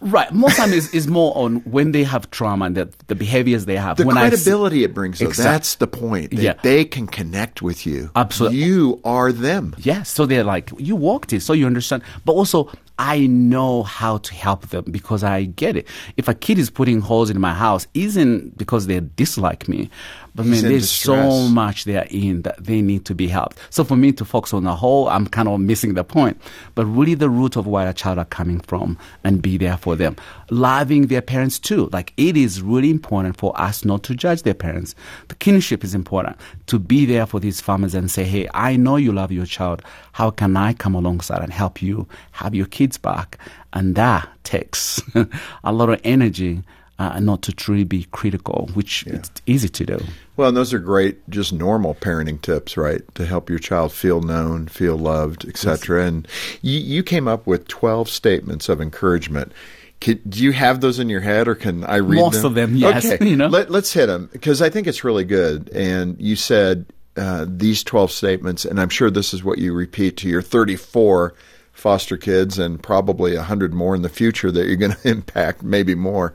Right. 0.00 0.32
Most 0.32 0.56
time 0.56 0.72
is, 0.72 0.92
is 0.94 1.08
more 1.08 1.36
on 1.36 1.56
when 1.60 1.92
they 1.92 2.04
have 2.04 2.30
trauma 2.30 2.66
and 2.66 2.76
the, 2.76 2.88
the 3.08 3.14
behaviors 3.14 3.64
they 3.64 3.76
have. 3.76 3.96
The 3.96 4.06
when 4.06 4.16
see- 4.16 4.20
credibility 4.20 4.84
it 4.84 4.94
brings, 4.94 5.18
though, 5.18 5.26
Exact- 5.28 5.48
that's 5.48 5.74
the 5.76 5.86
point. 5.86 6.30
That 6.30 6.42
Yeah. 6.42 6.54
They 6.62 6.84
can 6.84 7.06
connect 7.06 7.62
with 7.62 7.86
you. 7.86 8.10
Absolutely. 8.14 8.58
You 8.58 9.00
are 9.04 9.32
them. 9.32 9.74
Yes, 9.78 10.08
so 10.08 10.26
they're 10.26 10.44
like, 10.44 10.70
you 10.78 10.96
walked 10.96 11.32
it, 11.32 11.40
so 11.40 11.52
you 11.52 11.66
understand. 11.66 12.02
But 12.24 12.32
also, 12.32 12.70
I 12.98 13.26
know 13.28 13.84
how 13.84 14.18
to 14.18 14.34
help 14.34 14.68
them 14.70 14.84
because 14.90 15.22
I 15.22 15.44
get 15.44 15.76
it. 15.76 15.86
If 16.16 16.26
a 16.26 16.34
kid 16.34 16.58
is 16.58 16.68
putting 16.68 17.00
holes 17.00 17.30
in 17.30 17.40
my 17.40 17.54
house, 17.54 17.86
isn't 17.94 18.58
because 18.58 18.88
they 18.88 18.98
dislike 19.00 19.68
me, 19.68 19.88
but 20.34 20.44
He's 20.46 20.62
man, 20.62 20.72
there's 20.72 20.90
so 20.90 21.48
much 21.48 21.84
they 21.84 21.96
are 21.96 22.06
in 22.10 22.42
that 22.42 22.64
they 22.64 22.82
need 22.82 23.04
to 23.06 23.14
be 23.14 23.28
helped. 23.28 23.58
So 23.70 23.84
for 23.84 23.94
me 23.94 24.10
to 24.12 24.24
focus 24.24 24.52
on 24.52 24.64
the 24.64 24.74
whole, 24.74 25.08
I'm 25.08 25.26
kind 25.28 25.48
of 25.48 25.60
missing 25.60 25.94
the 25.94 26.02
point. 26.02 26.40
But 26.74 26.86
really, 26.86 27.14
the 27.14 27.30
root 27.30 27.54
of 27.56 27.68
where 27.68 27.88
a 27.88 27.92
child 27.94 28.18
are 28.18 28.24
coming 28.24 28.60
from 28.60 28.98
and 29.22 29.40
be 29.40 29.58
there 29.58 29.76
for 29.76 29.87
them, 29.96 30.16
loving 30.50 31.06
their 31.06 31.22
parents 31.22 31.58
too. 31.58 31.88
Like 31.92 32.12
it 32.16 32.36
is 32.36 32.62
really 32.62 32.90
important 32.90 33.36
for 33.36 33.58
us 33.60 33.84
not 33.84 34.02
to 34.04 34.14
judge 34.14 34.42
their 34.42 34.54
parents. 34.54 34.94
The 35.28 35.34
kinship 35.36 35.84
is 35.84 35.94
important 35.94 36.36
to 36.66 36.78
be 36.78 37.06
there 37.06 37.26
for 37.26 37.40
these 37.40 37.60
families 37.60 37.94
and 37.94 38.10
say, 38.10 38.24
"Hey, 38.24 38.48
I 38.54 38.76
know 38.76 38.96
you 38.96 39.12
love 39.12 39.32
your 39.32 39.46
child. 39.46 39.82
How 40.12 40.30
can 40.30 40.56
I 40.56 40.72
come 40.72 40.94
alongside 40.94 41.42
and 41.42 41.52
help 41.52 41.82
you 41.82 42.06
have 42.32 42.54
your 42.54 42.66
kids 42.66 42.96
back?" 42.96 43.38
And 43.72 43.94
that 43.94 44.28
takes 44.44 45.00
a 45.64 45.72
lot 45.72 45.90
of 45.90 46.00
energy. 46.04 46.62
Uh, 47.00 47.20
not 47.20 47.42
to 47.42 47.52
truly 47.52 47.84
be 47.84 48.08
critical, 48.10 48.68
which 48.74 49.06
it's 49.06 49.30
easy 49.46 49.68
to 49.68 49.86
do. 49.86 50.00
Well, 50.38 50.48
and 50.48 50.56
those 50.56 50.72
are 50.72 50.78
great, 50.80 51.28
just 51.30 51.52
normal 51.52 51.94
parenting 51.94 52.40
tips, 52.40 52.76
right? 52.76 53.02
To 53.14 53.24
help 53.26 53.50
your 53.50 53.58
child 53.58 53.92
feel 53.92 54.20
known, 54.20 54.68
feel 54.68 54.96
loved, 54.96 55.44
etc. 55.48 56.04
And 56.04 56.28
you, 56.62 56.78
you 56.78 57.02
came 57.02 57.26
up 57.26 57.44
with 57.44 57.66
12 57.66 58.08
statements 58.08 58.68
of 58.68 58.80
encouragement. 58.80 59.52
Could, 60.00 60.28
do 60.30 60.42
you 60.42 60.52
have 60.52 60.80
those 60.80 60.98
in 60.98 61.08
your 61.08 61.20
head, 61.20 61.48
or 61.48 61.54
can 61.54 61.82
I 61.84 61.96
read 61.96 62.20
Most 62.20 62.36
them? 62.36 62.46
of 62.46 62.54
them, 62.54 62.76
yes, 62.76 63.04
Okay, 63.04 63.26
you 63.28 63.36
know. 63.36 63.48
Let, 63.48 63.70
let's 63.70 63.92
hit 63.92 64.06
them 64.06 64.28
because 64.32 64.62
I 64.62 64.70
think 64.70 64.86
it's 64.86 65.02
really 65.02 65.24
good. 65.24 65.70
And 65.70 66.20
you 66.20 66.36
said 66.36 66.86
uh, 67.16 67.46
these 67.48 67.82
12 67.82 68.12
statements, 68.12 68.64
and 68.64 68.80
I'm 68.80 68.90
sure 68.90 69.10
this 69.10 69.34
is 69.34 69.42
what 69.42 69.58
you 69.58 69.72
repeat 69.72 70.16
to 70.18 70.28
your 70.28 70.42
34 70.42 71.34
foster 71.72 72.16
kids 72.16 72.58
and 72.58 72.82
probably 72.82 73.36
100 73.36 73.72
more 73.74 73.94
in 73.94 74.02
the 74.02 74.08
future 74.08 74.50
that 74.50 74.66
you're 74.66 74.76
going 74.76 74.92
to 75.02 75.08
impact, 75.08 75.62
maybe 75.62 75.94
more. 75.94 76.34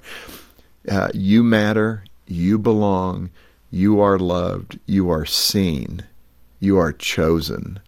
Uh, 0.90 1.10
you 1.14 1.44
matter. 1.44 2.04
You 2.28 2.58
belong. 2.58 3.30
You 3.72 4.02
are 4.02 4.20
loved. 4.20 4.80
You 4.86 5.10
are 5.10 5.26
seen. 5.26 6.04
You 6.60 6.78
are 6.78 6.94
chosen. 6.94 7.80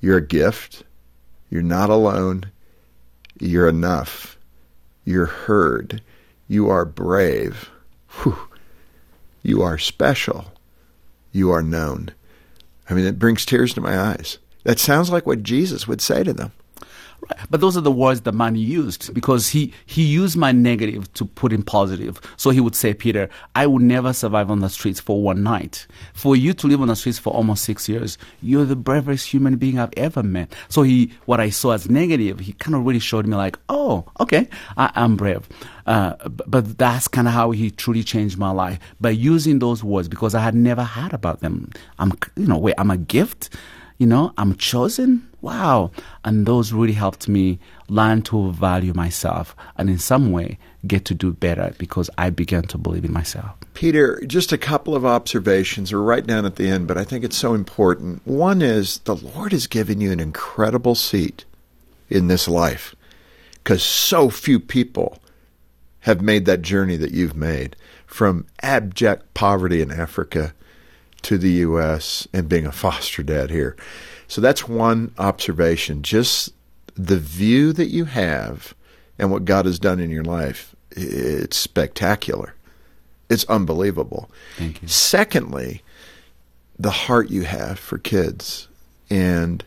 You're 0.00 0.18
a 0.18 0.26
gift. 0.26 0.84
You're 1.50 1.62
not 1.62 1.90
alone. 1.90 2.44
You're 3.40 3.68
enough. 3.68 4.37
You're 5.08 5.24
heard. 5.24 6.02
You 6.48 6.68
are 6.68 6.84
brave. 6.84 7.70
Whew. 8.10 8.36
You 9.42 9.62
are 9.62 9.78
special. 9.78 10.52
You 11.32 11.50
are 11.50 11.62
known. 11.62 12.10
I 12.90 12.92
mean, 12.92 13.06
it 13.06 13.18
brings 13.18 13.46
tears 13.46 13.72
to 13.72 13.80
my 13.80 13.98
eyes. 13.98 14.36
That 14.64 14.78
sounds 14.78 15.08
like 15.08 15.24
what 15.24 15.42
Jesus 15.42 15.88
would 15.88 16.02
say 16.02 16.24
to 16.24 16.34
them. 16.34 16.52
But 17.50 17.60
those 17.60 17.76
are 17.76 17.82
the 17.82 17.90
words 17.90 18.22
the 18.22 18.32
man 18.32 18.56
used 18.56 19.12
because 19.12 19.48
he, 19.48 19.72
he 19.86 20.02
used 20.02 20.36
my 20.36 20.52
negative 20.52 21.12
to 21.14 21.24
put 21.24 21.52
in 21.52 21.62
positive. 21.62 22.20
So 22.36 22.50
he 22.50 22.60
would 22.60 22.74
say, 22.74 22.94
Peter, 22.94 23.28
I 23.54 23.66
will 23.66 23.78
never 23.78 24.12
survive 24.12 24.50
on 24.50 24.60
the 24.60 24.68
streets 24.68 25.00
for 25.00 25.22
one 25.22 25.42
night. 25.42 25.86
For 26.14 26.36
you 26.36 26.52
to 26.54 26.66
live 26.66 26.80
on 26.80 26.88
the 26.88 26.96
streets 26.96 27.18
for 27.18 27.32
almost 27.32 27.64
six 27.64 27.88
years, 27.88 28.18
you're 28.40 28.64
the 28.64 28.76
bravest 28.76 29.32
human 29.32 29.56
being 29.56 29.78
I've 29.78 29.92
ever 29.96 30.22
met. 30.22 30.54
So 30.68 30.82
he, 30.82 31.12
what 31.26 31.40
I 31.40 31.50
saw 31.50 31.72
as 31.72 31.90
negative, 31.90 32.40
he 32.40 32.52
kind 32.54 32.74
of 32.74 32.86
really 32.86 32.98
showed 32.98 33.26
me 33.26 33.36
like, 33.36 33.58
oh, 33.68 34.04
okay, 34.20 34.48
I, 34.76 34.90
I'm 34.94 35.16
brave. 35.16 35.48
Uh, 35.86 36.14
but 36.28 36.78
that's 36.78 37.08
kind 37.08 37.26
of 37.26 37.34
how 37.34 37.50
he 37.50 37.70
truly 37.70 38.04
changed 38.04 38.38
my 38.38 38.50
life 38.50 38.78
by 39.00 39.10
using 39.10 39.58
those 39.58 39.82
words 39.82 40.08
because 40.08 40.34
I 40.34 40.40
had 40.40 40.54
never 40.54 40.84
heard 40.84 41.12
about 41.12 41.40
them. 41.40 41.70
I'm, 41.98 42.12
you 42.36 42.46
know, 42.46 42.58
wait, 42.58 42.74
I'm 42.78 42.90
a 42.90 42.96
gift 42.98 43.50
you 43.98 44.06
know, 44.06 44.32
I'm 44.38 44.54
chosen. 44.54 45.27
Wow. 45.40 45.92
And 46.24 46.46
those 46.46 46.72
really 46.72 46.92
helped 46.92 47.28
me 47.28 47.58
learn 47.88 48.22
to 48.22 48.52
value 48.52 48.92
myself 48.92 49.54
and 49.76 49.88
in 49.88 49.98
some 49.98 50.32
way 50.32 50.58
get 50.86 51.04
to 51.06 51.14
do 51.14 51.32
better 51.32 51.74
because 51.78 52.10
I 52.18 52.30
began 52.30 52.64
to 52.64 52.78
believe 52.78 53.04
in 53.04 53.12
myself. 53.12 53.52
Peter, 53.74 54.20
just 54.26 54.52
a 54.52 54.58
couple 54.58 54.94
of 54.94 55.06
observations 55.06 55.92
are 55.92 56.02
right 56.02 56.26
down 56.26 56.44
at 56.44 56.56
the 56.56 56.68
end, 56.68 56.88
but 56.88 56.98
I 56.98 57.04
think 57.04 57.24
it's 57.24 57.36
so 57.36 57.54
important. 57.54 58.26
One 58.26 58.62
is 58.62 58.98
the 58.98 59.16
Lord 59.16 59.52
has 59.52 59.66
given 59.66 60.00
you 60.00 60.10
an 60.10 60.20
incredible 60.20 60.94
seat 60.94 61.44
in 62.08 62.28
this 62.28 62.48
life 62.48 62.94
because 63.54 63.82
so 63.82 64.30
few 64.30 64.58
people 64.58 65.18
have 66.00 66.22
made 66.22 66.46
that 66.46 66.62
journey 66.62 66.96
that 66.96 67.12
you've 67.12 67.36
made 67.36 67.76
from 68.06 68.46
abject 68.62 69.34
poverty 69.34 69.82
in 69.82 69.92
Africa 69.92 70.54
to 71.22 71.36
the 71.36 71.50
U.S. 71.50 72.26
and 72.32 72.48
being 72.48 72.66
a 72.66 72.72
foster 72.72 73.22
dad 73.22 73.50
here. 73.50 73.76
So 74.28 74.40
that's 74.40 74.68
one 74.68 75.12
observation. 75.18 76.02
Just 76.02 76.52
the 76.94 77.18
view 77.18 77.72
that 77.72 77.88
you 77.88 78.04
have 78.04 78.74
and 79.18 79.30
what 79.30 79.44
God 79.44 79.64
has 79.66 79.78
done 79.78 79.98
in 79.98 80.10
your 80.10 80.24
life, 80.24 80.76
it's 80.90 81.56
spectacular. 81.56 82.54
It's 83.30 83.44
unbelievable. 83.44 84.30
Thank 84.56 84.82
you. 84.82 84.88
Secondly, 84.88 85.82
the 86.78 86.90
heart 86.90 87.30
you 87.30 87.42
have 87.42 87.78
for 87.78 87.98
kids 87.98 88.68
and 89.10 89.64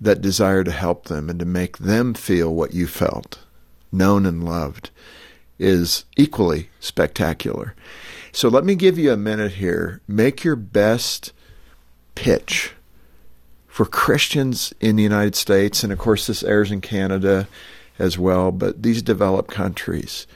that 0.00 0.20
desire 0.20 0.64
to 0.64 0.70
help 0.70 1.04
them 1.04 1.28
and 1.28 1.38
to 1.38 1.44
make 1.44 1.78
them 1.78 2.14
feel 2.14 2.54
what 2.54 2.74
you 2.74 2.86
felt, 2.86 3.38
known 3.92 4.26
and 4.26 4.44
loved, 4.44 4.90
is 5.58 6.04
equally 6.16 6.70
spectacular. 6.80 7.74
So 8.32 8.48
let 8.48 8.64
me 8.64 8.74
give 8.74 8.98
you 8.98 9.12
a 9.12 9.16
minute 9.16 9.52
here. 9.52 10.00
Make 10.08 10.42
your 10.42 10.56
best 10.56 11.32
pitch 12.14 12.72
for 13.80 13.86
Christians 13.86 14.74
in 14.78 14.96
the 14.96 15.02
United 15.02 15.34
States, 15.34 15.82
and 15.82 15.90
of 15.90 15.98
course, 15.98 16.26
this 16.26 16.42
airs 16.42 16.70
in 16.70 16.82
Canada 16.82 17.48
as 17.98 18.18
well, 18.18 18.52
but 18.52 18.82
these 18.82 19.00
developed 19.00 19.50
countries, 19.50 20.26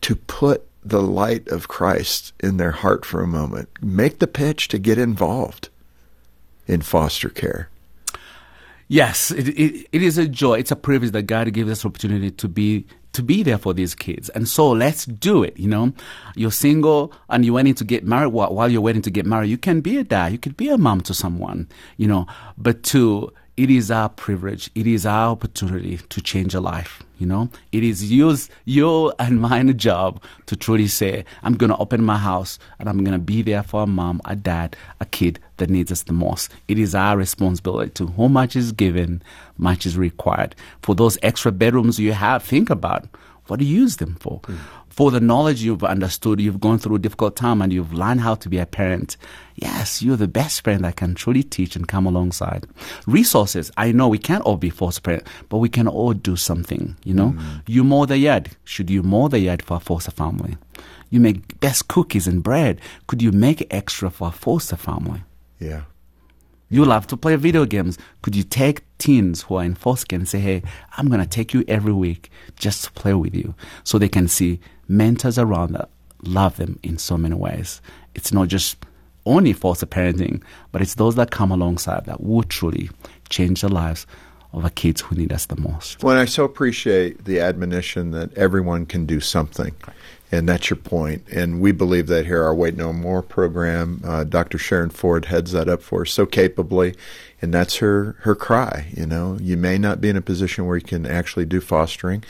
to 0.00 0.16
put 0.16 0.66
the 0.82 1.02
light 1.02 1.46
of 1.48 1.68
Christ 1.68 2.32
in 2.40 2.56
their 2.56 2.70
heart 2.70 3.04
for 3.04 3.20
a 3.20 3.26
moment. 3.26 3.68
Make 3.82 4.20
the 4.20 4.26
pitch 4.26 4.68
to 4.68 4.78
get 4.78 4.96
involved 4.96 5.68
in 6.66 6.80
foster 6.80 7.28
care. 7.28 7.68
Yes, 8.88 9.30
it, 9.30 9.48
it, 9.48 9.86
it 9.92 10.02
is 10.02 10.16
a 10.16 10.26
joy. 10.26 10.54
It's 10.54 10.70
a 10.70 10.76
privilege 10.76 11.12
that 11.12 11.24
God 11.24 11.52
gives 11.52 11.70
us 11.70 11.84
opportunity 11.84 12.30
to 12.30 12.48
be 12.48 12.86
to 13.16 13.22
be 13.22 13.42
there 13.42 13.58
for 13.58 13.74
these 13.74 13.94
kids. 13.94 14.28
And 14.30 14.48
so 14.48 14.70
let's 14.70 15.04
do 15.04 15.42
it. 15.42 15.58
You 15.58 15.68
know, 15.68 15.92
you're 16.34 16.52
single 16.52 17.12
and 17.28 17.44
you're 17.44 17.54
waiting 17.54 17.74
to 17.74 17.84
get 17.84 18.04
married. 18.04 18.28
While, 18.28 18.70
you're 18.70 18.80
waiting 18.80 19.02
to 19.02 19.10
get 19.10 19.26
married, 19.26 19.50
you 19.50 19.58
can 19.58 19.80
be 19.80 19.98
a 19.98 20.04
dad. 20.04 20.32
You 20.32 20.38
could 20.38 20.56
be 20.56 20.68
a 20.68 20.78
mom 20.78 21.00
to 21.02 21.14
someone. 21.14 21.68
You 21.96 22.08
know, 22.08 22.26
but 22.56 22.82
to 22.84 23.32
it 23.56 23.70
is 23.70 23.90
our 23.90 24.08
privilege. 24.10 24.70
It 24.74 24.86
is 24.86 25.06
our 25.06 25.30
opportunity 25.30 25.96
to 25.96 26.20
change 26.20 26.54
a 26.54 26.60
life. 26.60 27.02
You 27.18 27.26
know, 27.26 27.48
it 27.72 27.82
is 27.82 28.12
yours, 28.12 28.50
your 28.66 29.14
and 29.18 29.40
mine 29.40 29.76
job 29.78 30.22
to 30.44 30.56
truly 30.56 30.86
say, 30.86 31.24
I'm 31.42 31.54
going 31.54 31.70
to 31.70 31.76
open 31.78 32.04
my 32.04 32.18
house 32.18 32.58
and 32.78 32.90
I'm 32.90 33.02
going 33.02 33.18
to 33.18 33.24
be 33.24 33.40
there 33.40 33.62
for 33.62 33.84
a 33.84 33.86
mom, 33.86 34.20
a 34.26 34.36
dad, 34.36 34.76
a 35.00 35.06
kid 35.06 35.38
that 35.56 35.70
needs 35.70 35.90
us 35.90 36.02
the 36.02 36.12
most. 36.12 36.52
It 36.68 36.78
is 36.78 36.94
our 36.94 37.16
responsibility 37.16 37.90
to 37.92 38.06
whom 38.06 38.34
much 38.34 38.54
is 38.54 38.72
given, 38.72 39.22
much 39.56 39.86
is 39.86 39.96
required. 39.96 40.54
For 40.82 40.94
those 40.94 41.16
extra 41.22 41.52
bedrooms 41.52 41.98
you 41.98 42.12
have, 42.12 42.42
think 42.42 42.68
about 42.68 43.06
what 43.46 43.60
do 43.60 43.66
you 43.66 43.80
use 43.80 43.96
them 43.96 44.16
for? 44.20 44.40
Hmm. 44.44 44.56
For 44.88 45.10
the 45.10 45.20
knowledge 45.20 45.62
you've 45.62 45.84
understood, 45.84 46.40
you've 46.40 46.58
gone 46.60 46.78
through 46.78 46.96
a 46.96 46.98
difficult 46.98 47.36
time 47.36 47.60
and 47.60 47.70
you've 47.70 47.92
learned 47.92 48.22
how 48.22 48.34
to 48.36 48.48
be 48.48 48.56
a 48.56 48.64
parent. 48.64 49.18
Yes, 49.54 50.02
you're 50.02 50.16
the 50.16 50.26
best 50.26 50.64
parent 50.64 50.82
that 50.82 50.96
can 50.96 51.14
truly 51.14 51.42
teach 51.42 51.76
and 51.76 51.86
come 51.86 52.06
alongside. 52.06 52.66
Resources. 53.06 53.70
I 53.76 53.92
know 53.92 54.08
we 54.08 54.18
can't 54.18 54.42
all 54.44 54.56
be 54.56 54.70
foster 54.70 55.02
parents, 55.02 55.30
but 55.50 55.58
we 55.58 55.68
can 55.68 55.86
all 55.86 56.14
do 56.14 56.34
something, 56.34 56.96
you 57.04 57.12
know? 57.12 57.28
Hmm. 57.28 57.58
You 57.66 57.84
mow 57.84 58.06
the 58.06 58.16
yard. 58.16 58.50
Should 58.64 58.88
you 58.88 59.02
mow 59.02 59.28
the 59.28 59.38
yard 59.38 59.62
for 59.62 59.76
a 59.76 59.80
foster 59.80 60.12
family? 60.12 60.56
You 61.10 61.20
make 61.20 61.60
best 61.60 61.88
cookies 61.88 62.26
and 62.26 62.42
bread. 62.42 62.80
Could 63.06 63.20
you 63.20 63.32
make 63.32 63.66
extra 63.70 64.10
for 64.10 64.28
a 64.28 64.32
foster 64.32 64.76
family? 64.76 65.22
Yeah. 65.60 65.82
You 66.68 66.84
love 66.84 67.06
to 67.08 67.16
play 67.16 67.36
video 67.36 67.64
games. 67.64 67.98
Could 68.22 68.34
you 68.34 68.42
take 68.42 68.85
teens 68.98 69.42
who 69.42 69.56
are 69.56 69.64
in 69.64 69.74
foster 69.74 70.16
and 70.16 70.28
say, 70.28 70.38
hey, 70.38 70.62
I'm 70.96 71.08
going 71.08 71.20
to 71.20 71.26
take 71.26 71.52
you 71.52 71.64
every 71.68 71.92
week 71.92 72.30
just 72.56 72.84
to 72.84 72.92
play 72.92 73.14
with 73.14 73.34
you 73.34 73.54
so 73.84 73.98
they 73.98 74.08
can 74.08 74.28
see 74.28 74.60
mentors 74.88 75.38
around 75.38 75.72
that 75.72 75.88
love 76.22 76.56
them 76.56 76.78
in 76.82 76.98
so 76.98 77.16
many 77.16 77.34
ways. 77.34 77.80
It's 78.14 78.32
not 78.32 78.48
just 78.48 78.84
only 79.26 79.52
foster 79.52 79.86
parenting, 79.86 80.42
but 80.72 80.80
it's 80.80 80.94
those 80.94 81.16
that 81.16 81.30
come 81.30 81.50
alongside 81.50 82.06
that 82.06 82.22
will 82.22 82.44
truly 82.44 82.90
change 83.28 83.60
their 83.60 83.70
lives 83.70 84.06
of 84.56 84.64
our 84.64 84.70
kids 84.70 85.02
who 85.02 85.14
need 85.14 85.32
us 85.32 85.46
the 85.46 85.60
most. 85.60 86.02
Well, 86.02 86.18
I 86.18 86.24
so 86.24 86.44
appreciate 86.44 87.24
the 87.24 87.40
admonition 87.40 88.10
that 88.12 88.32
everyone 88.34 88.86
can 88.86 89.06
do 89.06 89.20
something. 89.20 89.74
And 90.32 90.48
that's 90.48 90.70
your 90.70 90.78
point. 90.78 91.24
And 91.30 91.60
we 91.60 91.70
believe 91.70 92.08
that 92.08 92.26
here, 92.26 92.42
our 92.42 92.54
Wait 92.54 92.76
No 92.76 92.92
More 92.92 93.22
program, 93.22 94.00
uh, 94.04 94.24
Dr. 94.24 94.58
Sharon 94.58 94.90
Ford 94.90 95.26
heads 95.26 95.52
that 95.52 95.68
up 95.68 95.82
for 95.82 96.02
us 96.02 96.10
so 96.10 96.26
capably. 96.26 96.94
And 97.40 97.54
that's 97.54 97.76
her, 97.76 98.16
her 98.20 98.34
cry. 98.34 98.88
You 98.96 99.06
know, 99.06 99.38
you 99.40 99.56
may 99.56 99.78
not 99.78 100.00
be 100.00 100.08
in 100.08 100.16
a 100.16 100.22
position 100.22 100.66
where 100.66 100.76
you 100.76 100.82
can 100.82 101.06
actually 101.06 101.44
do 101.44 101.60
fostering, 101.60 102.24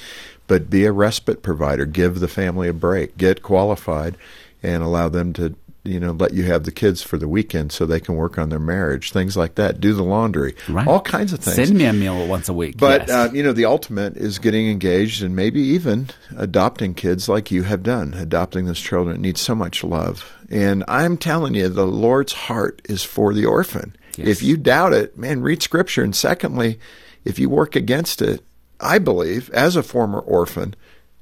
but 0.47 0.69
be 0.69 0.85
a 0.85 0.93
respite 0.93 1.43
provider. 1.43 1.87
Give 1.87 2.21
the 2.21 2.29
family 2.29 2.69
a 2.69 2.75
break. 2.75 3.17
Get 3.17 3.43
qualified 3.43 4.17
and 4.63 4.83
allow 4.83 5.09
them 5.09 5.33
to 5.35 5.55
you 5.87 6.01
know 6.01 6.13
let 6.13 6.35
you 6.35 6.45
have 6.45 6.65
the 6.65 6.73
kids 6.73 7.03
for 7.03 7.17
the 7.19 7.29
weekend 7.29 7.71
so 7.73 7.87
they 7.87 8.01
can 8.01 8.15
work 8.17 8.39
on 8.39 8.49
their 8.49 8.59
marriage 8.59 9.13
things 9.13 9.37
like 9.37 9.55
that 9.55 9.81
do 9.81 9.93
the 9.95 10.03
laundry 10.03 10.55
Right. 10.69 10.87
all 10.87 11.01
kinds 11.01 11.33
of 11.33 11.41
things 11.41 11.57
Send 11.57 11.79
me 11.79 11.85
a 11.85 11.93
meal 11.93 12.27
once 12.27 12.49
a 12.49 12.53
week. 12.53 12.77
but 12.79 13.03
yes. 13.03 13.11
uh, 13.11 13.31
you 13.33 13.43
know, 13.43 13.53
the 13.53 13.65
ultimate 13.65 14.17
is 14.17 14.39
getting 14.39 14.69
engaged 14.69 15.23
and 15.23 15.35
maybe 15.37 15.61
even 15.61 16.09
adopting 16.37 16.95
kids 16.95 17.29
like 17.29 17.51
you 17.51 17.63
have 17.63 17.83
done, 17.83 18.15
adopting 18.15 18.67
those 18.67 18.81
children 18.81 19.15
that 19.17 19.21
need 19.21 19.39
so 19.39 19.55
much 19.55 19.83
love. 19.85 20.33
And 20.51 20.85
I'm 20.89 21.17
telling 21.17 21.55
you, 21.55 21.69
the 21.69 21.87
Lord's 21.87 22.33
heart 22.33 22.83
is 22.89 23.03
for 23.03 23.33
the 23.35 23.47
orphan. 23.47 23.95
Yes. 24.17 24.29
If 24.29 24.43
you 24.43 24.57
doubt 24.57 24.93
it, 24.93 25.17
man, 25.19 25.41
read 25.43 25.63
Scripture. 25.63 26.03
And 26.03 26.15
secondly, 26.17 26.79
if 27.25 27.39
you 27.39 27.49
work 27.51 27.77
against 27.77 28.23
it, 28.23 28.43
I 28.81 28.99
believe, 28.99 29.51
as 29.51 29.77
a 29.77 29.83
former 29.83 30.21
orphan, 30.21 30.75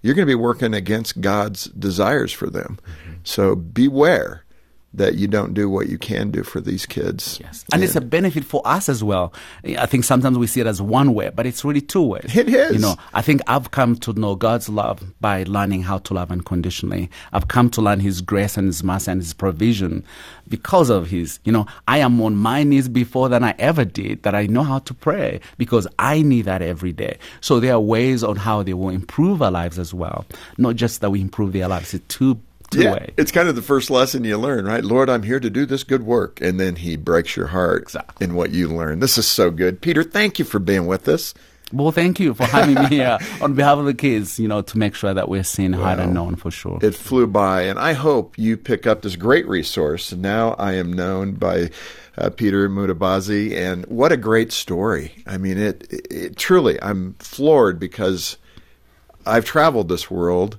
you're 0.03 0.14
going 0.14 0.27
to 0.27 0.31
be 0.31 0.35
working 0.35 0.74
against 0.74 1.20
God's 1.20 1.64
desires 1.64 2.33
for 2.33 2.50
them. 2.50 2.79
Mm-hmm. 2.83 3.12
So 3.24 3.55
beware 3.57 4.43
that 4.94 5.14
you 5.16 5.26
don't 5.26 5.54
do 5.54 5.68
what 5.68 5.88
you 5.88 5.98
can 5.98 6.30
do 6.30 6.42
for 6.42 6.61
these 6.61 6.87
kids. 6.87 7.38
Yes. 7.42 7.64
And 7.72 7.83
it's 7.83 7.96
a 7.96 8.00
benefit 8.00 8.44
for 8.44 8.62
us 8.64 8.88
as 8.88 9.02
well. 9.02 9.33
I 9.64 9.87
think 9.87 10.04
sometimes 10.04 10.38
we 10.38 10.46
see 10.46 10.61
it 10.61 10.66
as 10.66 10.80
one 10.80 11.14
way, 11.14 11.30
but 11.35 11.46
it's 11.46 11.64
really 11.64 11.80
two 11.80 12.02
ways. 12.02 12.35
It 12.37 12.48
is. 12.48 12.74
You 12.74 12.78
know, 12.78 12.96
I 13.12 13.22
think 13.22 13.40
I've 13.46 13.70
come 13.70 13.96
to 13.96 14.12
know 14.12 14.37
God's 14.37 14.68
love 14.68 15.02
by 15.20 15.42
learning 15.44 15.83
how 15.83 15.98
to 15.98 16.14
love 16.14 16.30
unconditionally. 16.30 17.11
I've 17.33 17.48
come 17.48 17.70
to 17.70 17.83
learn 17.83 18.00
His 18.00 18.20
grace 18.20 18.57
and 18.57 18.66
His 18.68 18.85
mercy 18.85 19.11
and 19.11 19.20
His 19.20 19.35
provision 19.35 20.04
because 20.48 20.90
of 20.90 21.09
His, 21.09 21.40
you 21.44 21.52
know, 21.52 21.66
I 21.88 21.98
am 21.98 22.20
on 22.20 22.37
my 22.37 22.62
knees 22.62 22.88
before 22.88 23.28
than 23.28 23.42
I 23.42 23.54
ever 23.59 23.85
did 23.85 24.22
that 24.22 24.35
I 24.35 24.46
know 24.46 24.62
how 24.62 24.78
to 24.80 24.94
pray 24.94 25.40
because 25.59 25.87
I 25.98 26.22
need 26.22 26.42
that 26.42 26.62
every 26.62 26.92
day. 26.92 27.18
So 27.40 27.61
there 27.61 27.74
are 27.74 27.80
ways 27.80 28.22
on 28.22 28.37
how 28.37 28.62
they 28.62 28.74
will 28.74 28.90
improve 28.90 29.42
our 29.42 29.50
lives 29.50 29.78
as 29.78 29.92
well. 29.92 30.24
Not 30.59 30.76
just 30.76 31.00
that 31.00 31.11
we 31.11 31.20
improve 31.20 31.52
their 31.52 31.68
lives, 31.68 31.94
it's 31.94 32.14
two, 32.14 32.38
two 32.75 32.83
yeah, 32.83 32.93
way. 32.95 33.15
it's 33.17 33.33
kind 33.33 33.49
of 33.49 33.57
the 33.57 33.63
first 33.63 33.91
lesson 33.91 34.25
you 34.25 34.37
learn, 34.37 34.65
right? 34.65 34.85
Lord, 34.85 35.09
I'm 35.09 35.23
here 35.23 35.41
to 35.41 35.51
do 35.51 35.67
this 35.67 35.85
good 35.85 36.05
work. 36.05 36.41
And 36.41 36.61
then 36.61 36.77
he 36.77 36.97
breaks 36.97 37.37
your 37.37 37.49
heart 37.49 37.83
Exactly. 37.83 38.25
in 38.25 38.35
what 38.35 38.51
you 38.51 38.69
learn. 38.69 39.01
This 39.01 39.19
is 39.19 39.27
so 39.27 39.51
good. 39.51 39.81
Peter, 39.81 40.03
thank 40.03 40.39
you 40.39 40.45
for 40.45 40.59
being 40.59 40.87
with 40.87 41.09
us. 41.09 41.35
Well, 41.73 41.91
thank 41.93 42.21
you 42.21 42.35
for 42.35 42.45
having 42.45 42.75
me 42.75 42.87
here 42.87 43.19
on 43.41 43.55
behalf 43.55 43.79
of 43.79 43.87
the 43.87 43.95
kids, 43.95 44.39
you 44.39 44.47
know, 44.47 44.63
to 44.63 44.79
make 44.79 44.95
sure 44.95 45.13
that 45.13 45.29
we're 45.29 45.43
seen, 45.43 45.73
heard, 45.73 45.99
and 45.99 46.15
known 46.15 46.37
for 46.37 46.51
sure. 46.51 46.79
It 46.83 46.95
flew 46.95 47.27
by, 47.27 47.63
and 47.63 47.79
I 47.79 47.95
hope 47.95 48.39
you 48.39 48.57
pick 48.57 48.87
up 48.87 49.03
this 49.03 49.17
great 49.17 49.49
resource. 49.49 50.13
Now 50.13 50.53
I 50.53 50.75
am 50.75 50.93
known 50.93 51.33
by 51.33 51.71
uh, 52.17 52.31
Peter 52.31 52.69
Mutabazi, 52.69 53.57
and 53.57 53.87
what 53.87 54.13
a 54.13 54.17
great 54.17 54.53
story! 54.53 55.15
I 55.27 55.37
mean, 55.39 55.59
it, 55.59 55.85
it, 55.91 56.07
it 56.13 56.37
truly. 56.37 56.81
I'm 56.81 57.15
floored 57.15 57.81
because 57.81 58.37
I've 59.27 59.45
traveled 59.47 59.89
this 59.89 60.11
world, 60.11 60.59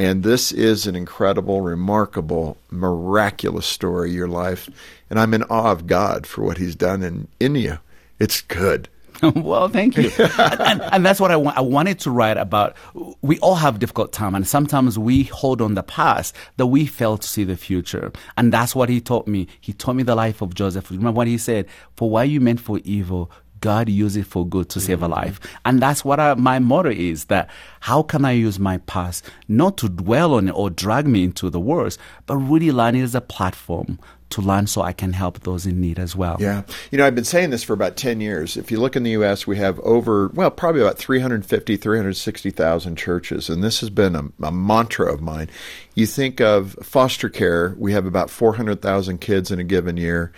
and 0.00 0.22
this 0.22 0.50
is 0.50 0.86
an 0.86 0.96
incredible, 0.96 1.60
remarkable, 1.60 2.56
miraculous 2.70 3.66
story. 3.66 4.10
Your 4.12 4.28
life, 4.28 4.70
and 5.10 5.20
I'm 5.20 5.34
in 5.34 5.42
awe 5.42 5.72
of 5.72 5.86
God 5.86 6.26
for 6.26 6.42
what 6.42 6.56
He's 6.56 6.74
done 6.74 7.02
in 7.02 7.28
in 7.38 7.54
you. 7.54 7.78
It's 8.18 8.40
good. 8.40 8.88
well, 9.34 9.68
thank 9.68 9.98
you. 9.98 10.10
and, 10.18 10.60
and, 10.60 10.80
and 10.80 11.04
that's 11.04 11.20
what 11.20 11.30
I, 11.30 11.36
wa- 11.36 11.52
I 11.54 11.60
wanted 11.60 11.98
to 12.00 12.10
write 12.10 12.38
about. 12.38 12.76
We 13.20 13.38
all 13.40 13.56
have 13.56 13.78
difficult 13.78 14.12
time, 14.14 14.34
and 14.34 14.48
sometimes 14.48 14.98
we 14.98 15.24
hold 15.24 15.60
on 15.60 15.74
the 15.74 15.82
past 15.82 16.34
that 16.56 16.66
we 16.66 16.86
fail 16.86 17.18
to 17.18 17.28
see 17.28 17.44
the 17.44 17.58
future. 17.58 18.10
And 18.38 18.50
that's 18.50 18.74
what 18.74 18.88
he 18.88 19.02
taught 19.02 19.28
me. 19.28 19.48
He 19.60 19.74
taught 19.74 19.96
me 19.96 20.02
the 20.02 20.14
life 20.14 20.40
of 20.40 20.54
Joseph. 20.54 20.90
Remember 20.90 21.12
what 21.12 21.26
he 21.26 21.36
said? 21.36 21.66
For 21.96 22.08
what 22.08 22.30
you 22.30 22.40
meant 22.40 22.60
for 22.60 22.80
evil, 22.84 23.30
God 23.60 23.88
used 23.88 24.16
it 24.16 24.24
for 24.24 24.46
good 24.46 24.68
to 24.70 24.80
save 24.80 25.02
a 25.02 25.06
mm-hmm. 25.06 25.14
life. 25.14 25.40
And 25.64 25.80
that's 25.80 26.04
what 26.04 26.20
I, 26.20 26.34
my 26.34 26.58
motto 26.58 26.90
is 26.90 27.26
that 27.26 27.50
how 27.80 28.02
can 28.02 28.24
I 28.24 28.32
use 28.32 28.58
my 28.58 28.78
past 28.78 29.24
not 29.48 29.76
to 29.78 29.88
dwell 29.88 30.34
on 30.34 30.48
it 30.48 30.52
or 30.52 30.70
drag 30.70 31.06
me 31.06 31.24
into 31.24 31.50
the 31.50 31.60
worst, 31.60 31.98
but 32.26 32.36
really 32.36 32.72
learn 32.72 32.94
it 32.94 33.02
as 33.02 33.14
a 33.14 33.20
platform 33.20 33.98
to 34.30 34.40
learn 34.40 34.66
so 34.66 34.80
I 34.80 34.92
can 34.92 35.12
help 35.12 35.40
those 35.40 35.66
in 35.66 35.80
need 35.80 35.98
as 35.98 36.16
well. 36.16 36.36
Yeah. 36.40 36.62
You 36.90 36.98
know, 36.98 37.06
I've 37.06 37.14
been 37.14 37.24
saying 37.24 37.50
this 37.50 37.64
for 37.64 37.72
about 37.72 37.96
10 37.96 38.20
years. 38.20 38.56
If 38.56 38.70
you 38.70 38.78
look 38.78 38.96
in 38.96 39.02
the 39.02 39.10
U.S., 39.10 39.46
we 39.46 39.56
have 39.56 39.78
over, 39.80 40.28
well, 40.28 40.50
probably 40.50 40.80
about 40.80 40.98
350, 40.98 41.76
360,000 41.76 42.96
churches. 42.96 43.50
And 43.50 43.62
this 43.62 43.80
has 43.80 43.90
been 43.90 44.14
a, 44.14 44.46
a 44.46 44.52
mantra 44.52 45.12
of 45.12 45.20
mine. 45.20 45.50
You 45.94 46.06
think 46.06 46.40
of 46.40 46.76
foster 46.82 47.28
care, 47.28 47.74
we 47.76 47.92
have 47.92 48.06
about 48.06 48.30
400,000 48.30 49.20
kids 49.20 49.50
in 49.50 49.58
a 49.58 49.64
given 49.64 49.96
year. 49.96 50.32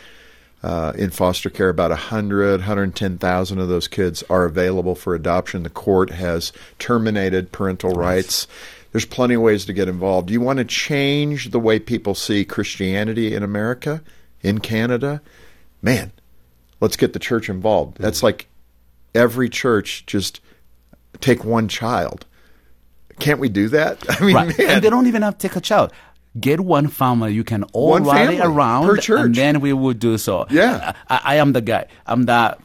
Uh, 0.62 0.92
in 0.96 1.11
foster 1.11 1.51
care, 1.51 1.68
about 1.70 1.90
100, 1.90 2.61
110,000 2.61 3.59
of 3.59 3.68
those 3.68 3.88
kids 3.88 4.22
are 4.31 4.44
available 4.44 4.94
for 4.94 5.14
adoption. 5.14 5.64
The 5.64 5.70
court 5.70 6.11
has 6.11 6.53
terminated 6.79 7.51
parental 7.51 7.90
rights. 7.90 8.46
There's 8.92 9.05
plenty 9.05 9.35
of 9.35 9.40
ways 9.42 9.64
to 9.64 9.72
get 9.72 9.88
involved. 9.88 10.29
Do 10.29 10.35
you 10.35 10.40
want 10.40 10.59
to 10.61 10.64
change 10.64 11.51
the 11.51 11.59
way 11.59 11.81
people 11.81 12.14
see 12.14 12.44
Christianity 12.44 13.35
in 13.35 13.42
America, 13.42 14.03
in 14.40 14.61
Canada? 14.61 15.20
Man, 15.83 16.12
let's 16.81 16.96
get 16.96 17.12
the 17.12 17.18
church 17.18 17.48
involved. 17.48 17.96
That's 17.98 18.22
like 18.22 18.46
every 19.16 19.48
church 19.48 20.07
just 20.07 20.40
take 21.20 21.44
one 21.44 21.66
child. 21.66 22.25
Can't 23.18 23.40
we 23.40 23.48
do 23.48 23.68
that? 23.70 23.98
I 24.20 24.25
mean, 24.25 24.37
Right. 24.37 24.57
they 24.57 24.90
don't 24.90 25.09
even 25.09 25.22
have 25.22 25.38
to 25.38 25.48
take 25.48 25.57
a 25.57 25.61
child. 25.61 25.92
Get 26.40 26.60
one 26.60 26.88
family 26.88 27.34
you 27.34 27.44
can 27.44 27.62
all 27.74 27.90
One 27.90 28.04
rally 28.04 28.40
around, 28.40 28.86
per 28.86 28.96
church. 28.96 29.20
and 29.20 29.34
then 29.34 29.60
we 29.60 29.72
will 29.74 29.92
do 29.92 30.16
so. 30.16 30.46
Yeah. 30.50 30.92
I, 31.08 31.20
I 31.24 31.34
am 31.36 31.52
the 31.52 31.60
guy. 31.60 31.86
I'm 32.06 32.24
that. 32.24 32.58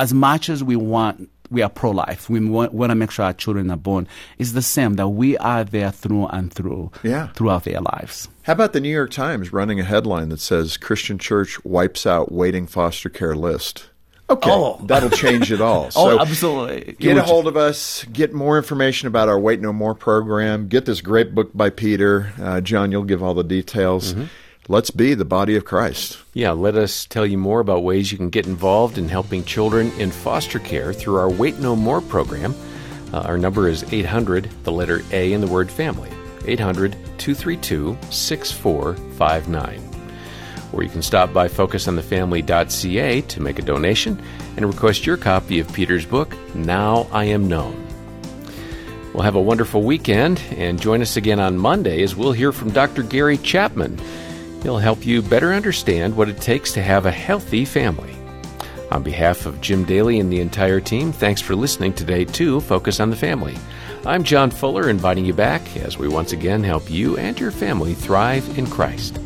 As 0.00 0.12
much 0.14 0.48
as 0.48 0.62
we 0.64 0.74
want, 0.76 1.28
we 1.50 1.62
are 1.62 1.68
pro-life. 1.70 2.28
We 2.28 2.40
want, 2.40 2.72
want 2.74 2.90
to 2.90 2.94
make 2.94 3.10
sure 3.10 3.24
our 3.24 3.32
children 3.32 3.70
are 3.70 3.76
born. 3.76 4.06
It's 4.38 4.52
the 4.52 4.62
same 4.62 4.94
that 4.94 5.08
we 5.08 5.36
are 5.38 5.64
there 5.64 5.90
through 5.90 6.26
and 6.26 6.52
through, 6.52 6.90
Yeah. 7.02 7.28
throughout 7.28 7.64
their 7.64 7.80
lives. 7.80 8.28
How 8.42 8.52
about 8.52 8.72
the 8.74 8.80
New 8.80 8.90
York 8.92 9.10
Times 9.10 9.52
running 9.52 9.78
a 9.80 9.84
headline 9.84 10.28
that 10.30 10.40
says 10.40 10.76
Christian 10.76 11.18
Church 11.18 11.64
wipes 11.64 12.04
out 12.06 12.30
waiting 12.32 12.66
foster 12.66 13.08
care 13.08 13.34
list? 13.36 13.90
Okay, 14.30 14.50
Oh. 14.50 14.78
that'll 14.84 15.10
change 15.10 15.50
it 15.52 15.60
all. 15.60 15.88
Oh, 15.96 16.18
absolutely. 16.20 16.94
Get 16.98 17.16
a 17.16 17.22
hold 17.22 17.46
of 17.46 17.56
us. 17.56 18.04
Get 18.12 18.32
more 18.34 18.56
information 18.58 19.08
about 19.08 19.28
our 19.28 19.38
Wait 19.38 19.60
No 19.60 19.72
More 19.72 19.94
program. 19.94 20.68
Get 20.68 20.84
this 20.84 21.00
great 21.00 21.34
book 21.34 21.50
by 21.54 21.70
Peter. 21.70 22.32
Uh, 22.40 22.60
John, 22.60 22.92
you'll 22.92 23.04
give 23.04 23.22
all 23.22 23.34
the 23.34 23.42
details. 23.44 24.14
Let's 24.70 24.90
be 24.90 25.14
the 25.14 25.24
body 25.24 25.56
of 25.56 25.64
Christ. 25.64 26.18
Yeah, 26.34 26.50
let 26.52 26.74
us 26.76 27.06
tell 27.06 27.24
you 27.24 27.38
more 27.38 27.60
about 27.60 27.84
ways 27.84 28.12
you 28.12 28.18
can 28.18 28.28
get 28.28 28.46
involved 28.46 28.98
in 28.98 29.08
helping 29.08 29.42
children 29.44 29.90
in 29.98 30.10
foster 30.10 30.58
care 30.58 30.92
through 30.92 31.16
our 31.16 31.30
Wait 31.30 31.58
No 31.58 31.74
More 31.74 32.02
program. 32.02 32.54
Uh, 33.14 33.20
our 33.20 33.38
number 33.38 33.66
is 33.66 33.90
800, 33.90 34.50
the 34.64 34.72
letter 34.72 35.00
A 35.12 35.32
in 35.32 35.40
the 35.40 35.46
word 35.46 35.70
family. 35.70 36.10
800 36.44 36.92
232 37.16 37.96
6459. 38.10 39.87
Or 40.72 40.82
you 40.82 40.88
can 40.88 41.02
stop 41.02 41.32
by 41.32 41.48
focusonthefamily.ca 41.48 43.20
to 43.22 43.40
make 43.40 43.58
a 43.58 43.62
donation 43.62 44.22
and 44.56 44.66
request 44.66 45.06
your 45.06 45.16
copy 45.16 45.60
of 45.60 45.72
Peter's 45.72 46.04
book, 46.04 46.34
Now 46.54 47.06
I 47.10 47.24
Am 47.24 47.48
Known. 47.48 47.84
We'll 49.12 49.22
have 49.22 49.36
a 49.36 49.40
wonderful 49.40 49.82
weekend 49.82 50.40
and 50.56 50.80
join 50.80 51.00
us 51.00 51.16
again 51.16 51.40
on 51.40 51.58
Monday 51.58 52.02
as 52.02 52.14
we'll 52.14 52.32
hear 52.32 52.52
from 52.52 52.70
Dr. 52.70 53.02
Gary 53.02 53.38
Chapman. 53.38 53.98
He'll 54.62 54.78
help 54.78 55.06
you 55.06 55.22
better 55.22 55.54
understand 55.54 56.16
what 56.16 56.28
it 56.28 56.40
takes 56.40 56.72
to 56.72 56.82
have 56.82 57.06
a 57.06 57.10
healthy 57.10 57.64
family. 57.64 58.14
On 58.90 59.02
behalf 59.02 59.46
of 59.46 59.60
Jim 59.60 59.84
Daly 59.84 60.18
and 60.18 60.32
the 60.32 60.40
entire 60.40 60.80
team, 60.80 61.12
thanks 61.12 61.40
for 61.40 61.54
listening 61.54 61.92
today 61.92 62.24
to 62.24 62.60
Focus 62.60 63.00
on 63.00 63.10
the 63.10 63.16
Family. 63.16 63.56
I'm 64.06 64.24
John 64.24 64.50
Fuller, 64.50 64.88
inviting 64.88 65.24
you 65.24 65.34
back 65.34 65.76
as 65.78 65.98
we 65.98 66.08
once 66.08 66.32
again 66.32 66.62
help 66.62 66.90
you 66.90 67.16
and 67.18 67.38
your 67.38 67.50
family 67.50 67.94
thrive 67.94 68.58
in 68.58 68.66
Christ. 68.66 69.18